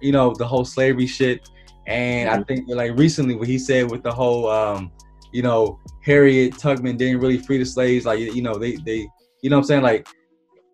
[0.00, 1.48] you know, the whole slavery shit.
[1.86, 2.40] And mm-hmm.
[2.40, 4.92] I think like recently what he said with the whole um,
[5.32, 8.06] you know, Harriet Tubman didn't really free the slaves.
[8.06, 9.08] Like, you know, they, they,
[9.42, 9.82] you know what I'm saying?
[9.82, 10.06] Like,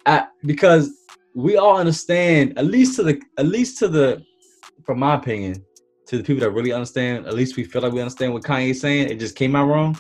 [0.07, 0.91] I, because
[1.35, 4.23] we all understand, at least to the, at least to the,
[4.85, 5.65] from my opinion,
[6.07, 8.81] to the people that really understand, at least we feel like we understand what Kanye's
[8.81, 9.11] saying.
[9.11, 9.99] It just came out wrong.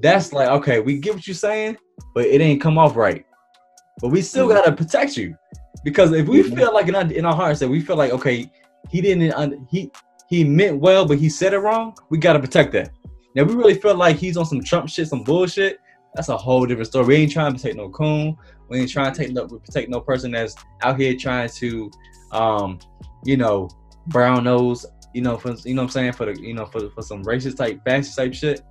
[0.00, 1.76] That's like, okay, we get what you're saying,
[2.14, 3.24] but it ain't come off right.
[4.00, 4.56] But we still mm-hmm.
[4.56, 5.36] gotta protect you
[5.84, 6.56] because if we mm-hmm.
[6.56, 8.50] feel like in our, in our hearts that we feel like, okay,
[8.90, 9.90] he didn't, he
[10.28, 11.96] he meant well, but he said it wrong.
[12.10, 12.90] We gotta protect that.
[13.34, 15.78] Now we really feel like he's on some Trump shit, some bullshit.
[16.14, 17.06] That's a whole different story.
[17.06, 18.36] We ain't trying to take no coon.
[18.68, 21.90] We ain't trying to take no protect no person that's out here trying to,
[22.32, 22.78] um,
[23.24, 23.68] you know,
[24.06, 24.86] brown nose.
[25.12, 27.22] You know, for you know what I'm saying for the you know for for some
[27.24, 28.62] racist type fascist type shit.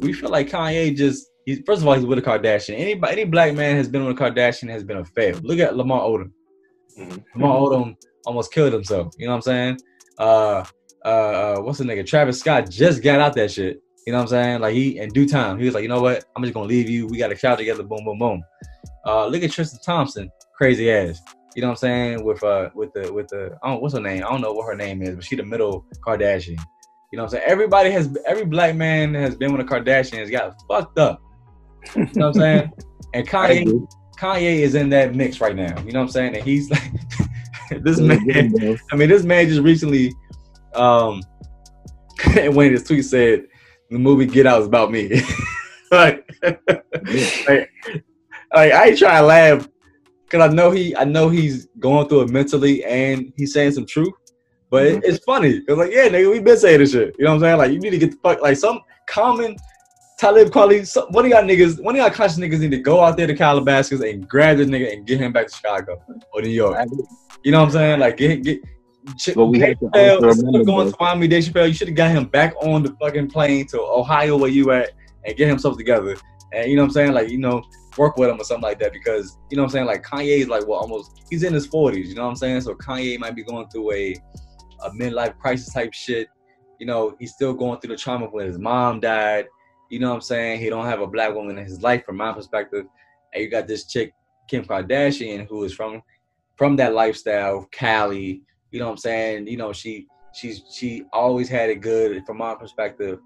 [0.00, 2.78] We feel like Kanye just he's first of all he's with a Kardashian.
[2.78, 5.38] Anybody any black man has been with a Kardashian has been a fail.
[5.42, 6.30] Look at Lamar Odom.
[6.98, 7.40] Mm-hmm.
[7.40, 9.14] Lamar Odom almost killed himself.
[9.18, 9.78] You know what I'm saying?
[10.18, 10.64] Uh,
[11.04, 12.06] uh, uh, what's the nigga?
[12.06, 13.80] Travis Scott just got out that shit.
[14.06, 14.60] You know what I'm saying?
[14.60, 16.24] Like he in due time, he was like, you know what?
[16.36, 17.06] I'm just gonna leave you.
[17.06, 17.82] We got a shout together.
[17.82, 18.42] Boom, boom, boom.
[19.06, 21.20] Uh, look at Tristan Thompson, crazy ass.
[21.54, 22.24] You know what I'm saying?
[22.24, 24.24] With uh, with the with the I don't what's her name?
[24.24, 26.58] I don't know what her name is, but she the middle Kardashian.
[27.14, 27.44] You know what I'm saying?
[27.46, 31.22] Everybody has every black man has been with a Kardashian has got fucked up.
[31.94, 32.72] You know what I'm saying?
[33.14, 33.86] And Kanye,
[34.18, 35.78] Kanye is in that mix right now.
[35.82, 36.34] You know what I'm saying?
[36.34, 36.90] And he's like,
[37.84, 38.52] this man.
[38.90, 40.12] I mean, this man just recently,
[40.74, 41.22] um,
[42.34, 43.44] when his tweet said,
[43.90, 45.22] the movie Get Out is about me.
[45.92, 47.70] like, like,
[48.52, 49.68] like, I ain't trying to laugh
[50.24, 53.86] because I know he, I know he's going through it mentally, and he's saying some
[53.86, 54.12] truth.
[54.74, 55.04] But mm-hmm.
[55.04, 57.14] it, it's funny It's like, yeah, nigga, we been saying this shit.
[57.16, 57.58] You know what I'm saying?
[57.58, 59.54] Like, you need to get the fuck, like, some common
[60.18, 60.84] Talib Kweli.
[60.84, 63.28] Some, one of y'all niggas, one of y'all conscious niggas need to go out there
[63.28, 66.02] to Calabasas and grab this nigga and get him back to Chicago
[66.32, 66.88] or New York.
[67.44, 68.00] You know what I'm saying?
[68.00, 68.64] Like, get get
[69.16, 71.86] Ch- but we Dave have to instead of going to Miami, Dave Chappelle, you should
[71.86, 74.90] have got him back on the fucking plane to Ohio where you at
[75.24, 76.16] and get himself together.
[76.52, 77.12] And you know what I'm saying?
[77.12, 77.62] Like, you know,
[77.96, 79.86] work with him or something like that because you know what I'm saying?
[79.86, 82.62] Like Kanye is like well almost he's in his 40s, you know what I'm saying?
[82.62, 84.14] So Kanye might be going through a
[84.82, 86.28] a midlife crisis type shit.
[86.78, 89.46] You know, he's still going through the trauma when his mom died.
[89.90, 90.60] You know what I'm saying?
[90.60, 92.86] He don't have a black woman in his life from my perspective.
[93.32, 94.12] And you got this chick,
[94.48, 96.02] Kim Kardashian, who is from
[96.56, 99.46] from that lifestyle, Cali, you know what I'm saying?
[99.46, 103.20] You know, she she's she always had it good from my perspective.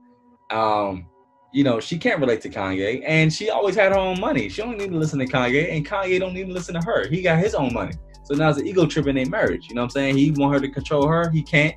[0.50, 1.06] Um,
[1.52, 4.50] you know, she can't relate to Kanye, and she always had her own money.
[4.50, 7.08] She don't need to listen to Kanye, and Kanye don't even listen to her.
[7.08, 7.94] He got his own money.
[8.28, 9.68] So now it's an ego trip in their marriage.
[9.70, 10.18] You know what I'm saying?
[10.18, 11.30] He want her to control her.
[11.30, 11.74] He can't.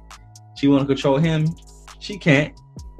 [0.58, 1.48] She want to control him.
[2.00, 2.54] She can't.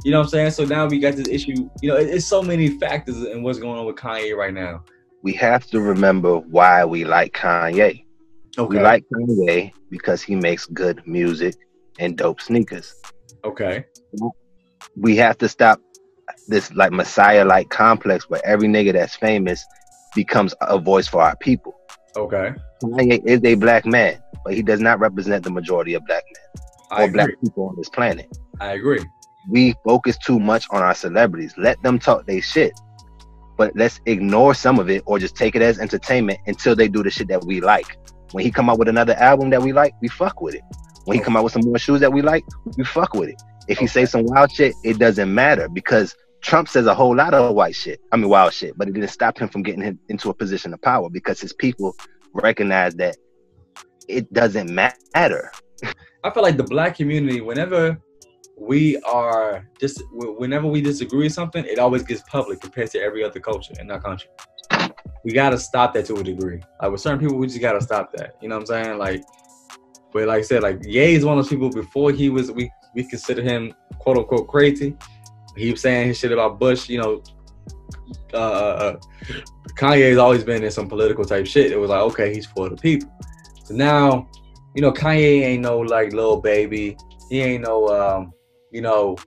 [0.06, 0.52] You know what I'm saying?
[0.52, 1.70] So now we got this issue.
[1.82, 4.86] You know, it's so many factors in what's going on with Kanye right now.
[5.22, 8.06] We have to remember why we like Kanye.
[8.58, 8.78] Okay.
[8.78, 11.56] We like Kanye because he makes good music
[12.00, 12.96] and dope sneakers.
[13.44, 13.86] Okay.
[14.96, 15.82] We have to stop
[16.48, 19.66] this like messiah like complex where every nigga that's famous
[20.16, 21.76] becomes a voice for our people.
[22.16, 22.54] Okay.
[22.84, 26.66] Kanye is a black man, but he does not represent the majority of black men
[26.92, 27.14] I or agree.
[27.14, 28.28] black people on this planet.
[28.60, 29.04] I agree.
[29.50, 31.54] We focus too much on our celebrities.
[31.58, 32.74] Let them talk their shit.
[33.58, 37.04] But let's ignore some of it or just take it as entertainment until they do
[37.04, 37.98] the shit that we like.
[38.32, 40.64] When he come out with another album that we like, we fuck with it.
[41.06, 41.26] When he oh.
[41.26, 42.44] come out with some more shoes that we like,
[42.78, 43.42] we fuck with it.
[43.68, 47.34] If he say some wild shit, it doesn't matter because Trump says a whole lot
[47.34, 48.00] of white shit.
[48.12, 50.74] I mean wild shit, but it didn't stop him from getting him into a position
[50.74, 51.96] of power because his people
[52.34, 53.16] recognize that
[54.08, 55.52] it doesn't matter.
[56.24, 58.00] I feel like the black community, whenever
[58.58, 63.24] we are just whenever we disagree with something, it always gets public compared to every
[63.24, 64.30] other culture in our country.
[65.24, 66.62] We gotta stop that to a degree.
[66.82, 68.36] Like with certain people, we just gotta stop that.
[68.42, 68.98] You know what I'm saying?
[68.98, 69.24] Like,
[70.12, 71.70] but like I said, like Ye is one of those people.
[71.70, 74.96] Before he was, we we consider him quote unquote crazy.
[75.56, 76.90] He was saying his shit about Bush.
[76.90, 77.24] You know,
[78.34, 79.00] uh, uh,
[79.78, 81.72] Kanye's always been in some political type shit.
[81.72, 83.12] It was like, okay, he's for the people.
[83.64, 84.30] So now,
[84.76, 86.98] you know, Kanye ain't no like little baby.
[87.30, 88.34] He ain't no, um,
[88.72, 89.18] you know,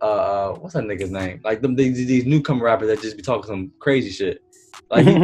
[0.00, 1.40] uh, what's that nigga's name?
[1.44, 4.42] Like them these, these newcomer rappers that just be talking some crazy shit.
[4.90, 5.14] Like he,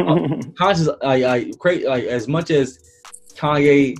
[0.57, 2.79] conscious, like, like, cra- like as much as
[3.35, 3.95] Kanye,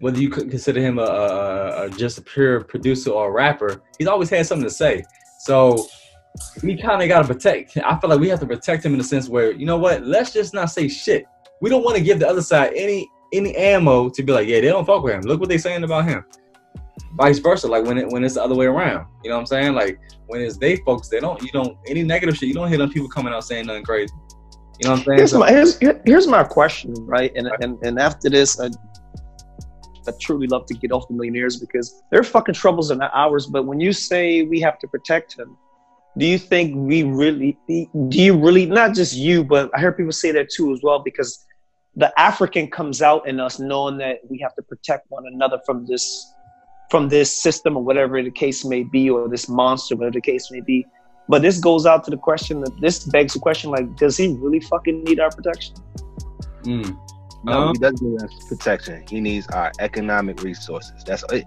[0.00, 3.82] whether you could consider him a, a, a just a pure producer or a rapper,
[3.98, 5.02] he's always had something to say.
[5.46, 5.86] So
[6.64, 7.76] we kind of got to protect.
[7.76, 10.04] I feel like we have to protect him in the sense where you know what?
[10.04, 11.24] Let's just not say shit.
[11.60, 14.60] We don't want to give the other side any any ammo to be like, yeah,
[14.60, 15.20] they don't fuck with him.
[15.22, 16.24] Look what they're saying about him.
[17.14, 19.06] Vice versa, like when it when it's the other way around.
[19.22, 19.74] You know what I'm saying?
[19.74, 22.48] Like when it's they folks, they don't you don't any negative shit.
[22.48, 24.12] You don't hear them people coming out saying nothing crazy.
[24.80, 25.18] You know what I'm saying?
[25.18, 27.32] Here's So- my here's, here's my question, right?
[27.36, 28.68] And and and after this, I,
[30.08, 33.46] I truly love to get off the millionaires because their fucking troubles are not ours.
[33.46, 35.56] But when you say we have to protect him,
[36.18, 37.58] do you think we really?
[37.68, 38.66] Do you really?
[38.66, 41.44] Not just you, but I hear people say that too as well because
[41.94, 45.86] the African comes out in us knowing that we have to protect one another from
[45.86, 46.32] this
[46.90, 50.50] from this system or whatever the case may be, or this monster, whatever the case
[50.50, 50.86] may be.
[51.28, 54.28] But this goes out to the question that this begs the question like, does he
[54.38, 55.74] really fucking need our protection?
[56.62, 56.96] Mm.
[57.46, 59.04] No, Um, he doesn't need us protection.
[59.08, 61.02] He needs our economic resources.
[61.06, 61.44] That's it.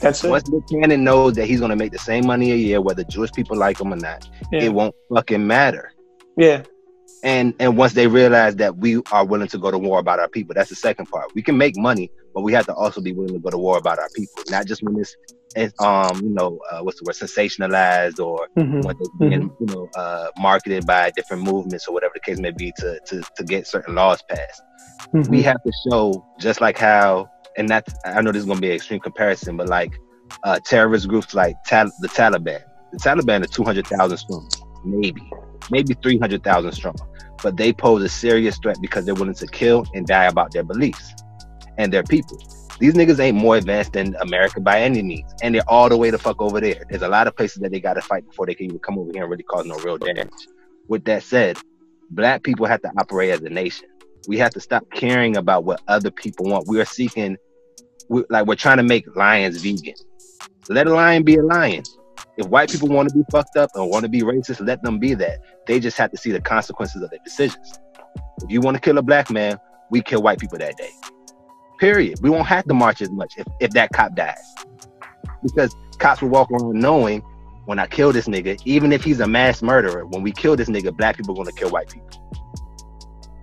[0.00, 0.30] That's it.
[0.30, 3.30] Once Nick Cannon knows that he's gonna make the same money a year, whether Jewish
[3.32, 4.62] people like him or not, Yeah.
[4.62, 5.92] it won't fucking matter.
[6.36, 6.62] yeah.
[7.24, 10.28] And and once they realize that we are willing to go to war about our
[10.28, 11.26] people, that's the second part.
[11.36, 13.78] We can make money, but we have to also be willing to go to war
[13.78, 15.34] about our people, not just when it's, it's
[15.80, 18.84] um you know uh, what's the word sensationalized or Mhm.
[18.84, 22.52] when they're being you know uh, marketed by different movements or whatever the case may
[22.52, 24.62] be to to to get certain laws passed.
[25.14, 25.28] Mhm.
[25.28, 27.28] we have to show just like how
[27.58, 29.92] and that's i know this is going to be an extreme comparison but like
[30.44, 32.60] uh terrorist groups like Tal- the taliban
[32.92, 34.48] the taliban are 200000 strong
[34.84, 35.22] maybe
[35.70, 36.94] maybe 300000 strong
[37.42, 40.62] but they pose a serious threat because they're willing to kill and die about their
[40.64, 41.12] beliefs
[41.78, 42.38] and their people
[42.82, 46.10] these niggas ain't more advanced than america by any means and they're all the way
[46.10, 48.46] the fuck over there there's a lot of places that they got to fight before
[48.46, 50.30] they can even come over here and really cause no real damage
[50.88, 51.56] with that said
[52.10, 53.88] black people have to operate as a nation
[54.28, 56.68] we have to stop caring about what other people want.
[56.68, 57.36] We are seeking,
[58.08, 59.94] we, like we're trying to make lions vegan.
[60.68, 61.82] Let a lion be a lion.
[62.36, 64.98] If white people want to be fucked up and want to be racist, let them
[64.98, 65.40] be that.
[65.66, 67.78] They just have to see the consequences of their decisions.
[68.42, 69.58] If you want to kill a black man,
[69.90, 70.90] we kill white people that day.
[71.82, 72.20] Period.
[72.22, 74.36] We won't have to march as much if, if that cop dies.
[75.42, 77.20] Because cops will walk around knowing
[77.64, 80.68] when I kill this nigga, even if he's a mass murderer, when we kill this
[80.68, 82.22] nigga, black people are going to kill white people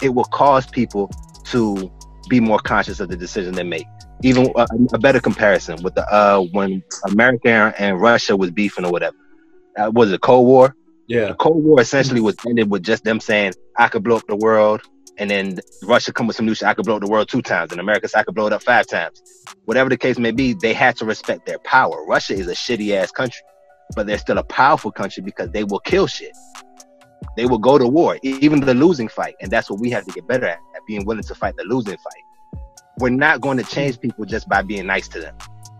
[0.02, 1.10] it will cause people
[1.46, 1.92] to
[2.30, 3.88] be more conscious of the decision they make.
[4.22, 8.92] Even a, a better comparison with the uh when America and Russia was beefing or
[8.92, 9.16] whatever.
[9.78, 10.76] Uh, was it Cold War?
[11.08, 11.30] yeah.
[11.30, 14.36] The Cold War essentially was ended with just them saying, "I could blow up the
[14.36, 14.82] world,"
[15.20, 16.67] and then Russia come with some new shit.
[16.67, 18.63] I could blow up the world two times, and America I could blow it up
[18.63, 19.22] five times.
[19.65, 22.05] Whatever the case may be, they had to respect their power.
[22.07, 23.41] Russia is a shitty ass country,
[23.95, 26.36] but they're still a powerful country because they will kill shit.
[27.36, 30.11] They will go to war, even the losing fight, and that's what we have to
[30.11, 32.61] get better at, at being willing to fight the losing fight.
[32.97, 35.36] We're not going to change people just by being nice to them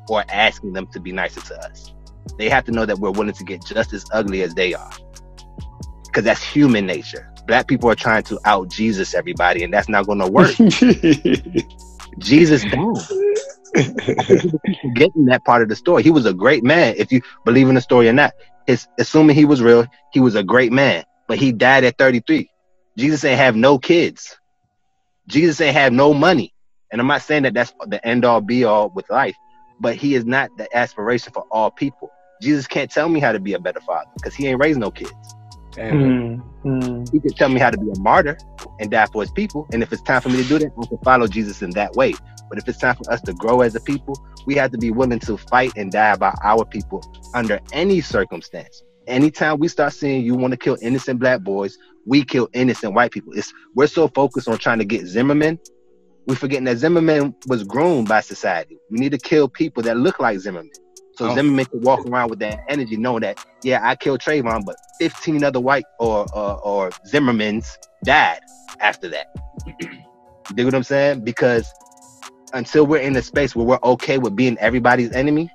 [0.10, 1.94] or asking them to be nicer to us.
[2.38, 4.92] They have to know that we're willing to get just as ugly as they are,
[6.06, 7.29] because that's human nature.
[7.50, 10.54] Black people are trying to out Jesus everybody, and that's not going to work.
[12.20, 12.94] Jesus died.
[14.94, 16.94] Getting that part of the story, he was a great man.
[16.96, 18.34] If you believe in the story or not,
[18.68, 19.88] it's assuming he was real.
[20.12, 22.48] He was a great man, but he died at 33.
[23.00, 24.38] Jesus ain't have no kids.
[25.26, 26.54] Jesus ain't have no money.
[26.92, 29.36] And I'm not saying that that's the end all be all with life,
[29.80, 32.12] but he is not the aspiration for all people.
[32.44, 34.92] Jesus can't tell me how to be a better father because he ain't raised no
[34.92, 35.12] kids.
[35.80, 37.12] Mm.
[37.12, 38.38] He could tell me how to be a martyr
[38.80, 39.68] and die for his people.
[39.72, 41.94] And if it's time for me to do that, I can follow Jesus in that
[41.94, 42.14] way.
[42.50, 44.16] But if it's time for us to grow as a people,
[44.46, 47.04] we have to be willing to fight and die about our people
[47.34, 48.84] under any circumstance.
[49.08, 53.12] Anytime we start seeing you want to kill innocent black boys, we kill innocent white
[53.12, 53.34] people.
[53.34, 55.60] It's we're so focused on trying to get Zimmerman,
[56.30, 58.78] we're forgetting that Zimmerman was groomed by society.
[58.92, 60.70] We need to kill people that look like Zimmerman.
[61.20, 61.36] So oh.
[61.36, 65.44] Zimmerman could walk around with that energy, knowing that, yeah, I killed Trayvon, but 15
[65.44, 68.40] other white or or, or Zimmermans died
[68.80, 69.28] after that.
[69.82, 71.26] you dig what I'm saying?
[71.26, 71.70] Because
[72.54, 75.52] until we're in a space where we're okay with being everybody's enemy,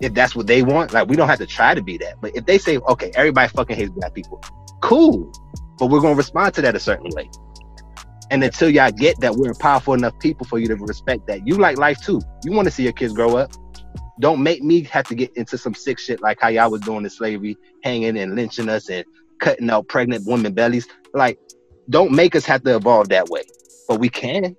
[0.00, 2.20] if that's what they want, like we don't have to try to be that.
[2.20, 4.40] But if they say, okay, everybody fucking hates black people,
[4.82, 5.32] cool.
[5.80, 7.28] But we're gonna respond to that a certain way.
[8.30, 11.56] And until y'all get that we're powerful enough people for you to respect that, you
[11.56, 12.20] like life too.
[12.44, 13.50] You want to see your kids grow up.
[14.20, 17.04] Don't make me have to get into some sick shit like how y'all was doing
[17.04, 19.04] in slavery, hanging and lynching us and
[19.40, 20.86] cutting out pregnant women bellies.
[21.12, 21.38] Like,
[21.90, 23.42] don't make us have to evolve that way.
[23.88, 24.56] But we can.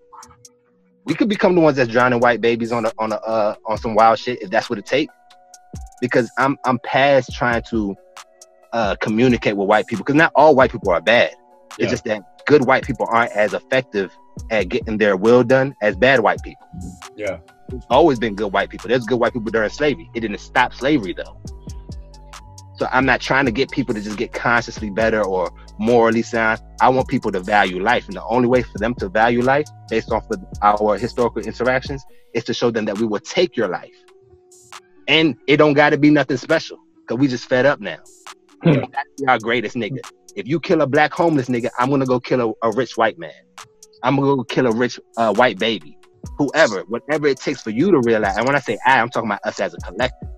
[1.06, 3.78] We could become the ones that's drowning white babies on a on a uh, on
[3.78, 5.14] some wild shit if that's what it takes.
[6.01, 7.95] Because I'm I'm past trying to
[8.74, 11.34] uh, communicate with white people because not all white people are bad.
[11.80, 14.16] It's just that good white people aren't as effective
[14.49, 16.68] at getting their will done as bad white people.
[17.16, 17.39] Yeah.
[17.70, 18.89] There's always been good white people.
[18.89, 20.09] There's good white people during slavery.
[20.13, 21.39] It didn't stop slavery though.
[22.78, 25.49] So I'm not trying to get people to just get consciously better or
[25.80, 26.61] morally sound.
[26.82, 28.07] I want people to value life.
[28.07, 32.03] And the only way for them to value life based off of our historical interactions
[32.34, 33.95] is to show them that we will take your life.
[35.07, 36.78] And it don't gotta be nothing special.
[37.07, 37.99] Cause we just fed up now.
[38.63, 38.74] Hmm.
[38.91, 39.99] That's our greatest nigga.
[40.36, 43.18] If you kill a black homeless nigga, I'm gonna go kill a, a rich white
[43.18, 43.32] man.
[44.03, 45.95] I'm gonna go kill a rich uh, white baby.
[46.38, 48.38] Whoever, whatever it takes for you to realize.
[48.38, 50.30] And when I say I, I'm talking about us as a collective.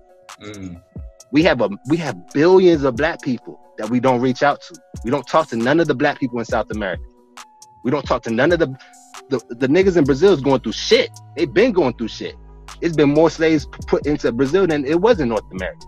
[0.42, 0.82] Mm.
[1.30, 4.74] We have a we have billions of black people that we don't reach out to.
[5.04, 7.02] We don't talk to none of the black people in South America.
[7.84, 8.74] We don't talk to none of the
[9.28, 11.10] the, the niggas in Brazil is going through shit.
[11.36, 12.34] They've been going through shit.
[12.80, 15.86] It's been more slaves put into Brazil than it was in North America.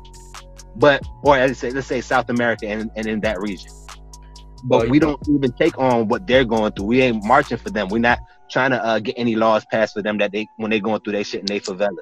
[0.76, 3.72] But or let's say let's say South America and, and in that region.
[4.64, 6.86] But we don't even take on what they're going through.
[6.86, 7.88] We ain't marching for them.
[7.88, 8.18] We're not
[8.50, 11.14] trying to uh, get any laws passed for them that they when they going through
[11.14, 11.98] their shit in their favelas.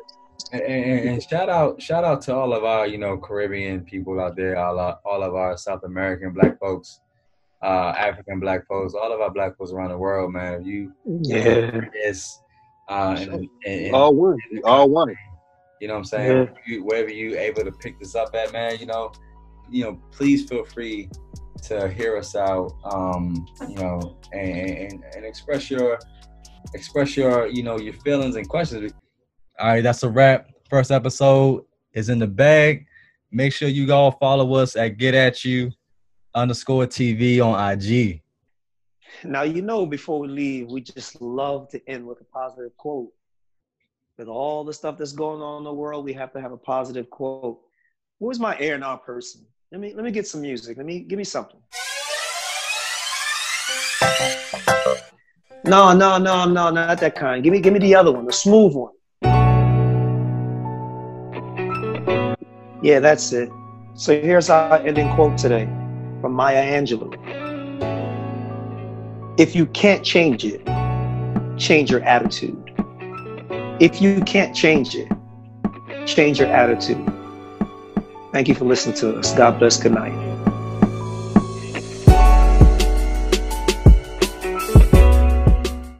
[0.52, 4.18] And, and, and, shout out, shout out to all of our, you know, Caribbean people
[4.20, 7.00] out there, all, our, all of our South American black folks,
[7.62, 10.64] uh, African black folks, all of our black folks around the world, man.
[10.64, 12.40] You, yeah, it's
[12.88, 15.14] uh, and, and, all one, all one.
[15.80, 16.48] You know what I'm saying?
[16.66, 16.74] Yeah.
[16.74, 19.12] You, wherever you able to pick this up at, man, you know,
[19.70, 21.10] you know, please feel free
[21.64, 25.98] to hear us out, um, you know, and, and, and express your
[26.74, 28.92] express your, you know, your feelings and questions.
[29.58, 30.50] All right, that's a wrap.
[30.68, 32.86] First episode is in the bag.
[33.30, 35.70] Make sure you all follow us at Get At You
[36.34, 38.22] underscore TV on IG.
[39.24, 43.12] Now you know before we leave, we just love to end with a positive quote.
[44.16, 46.56] With all the stuff that's going on in the world, we have to have a
[46.56, 47.60] positive quote.
[48.20, 49.46] Who's my air now person?
[49.70, 50.76] Let me let me get some music.
[50.76, 51.60] Let me give me something.
[55.64, 57.42] No, no, no, no, not that kind.
[57.42, 58.92] Give me give me the other one, the smooth one.
[62.82, 63.50] Yeah, that's it.
[63.94, 65.64] So here's our ending quote today
[66.20, 67.14] from Maya Angelou.
[69.38, 70.64] If you can't change it,
[71.58, 72.72] change your attitude.
[73.80, 75.08] If you can't change it,
[76.06, 77.04] change your attitude.
[78.32, 79.34] Thank you for listening to us.
[79.34, 79.80] God bless.
[79.80, 80.27] Good night.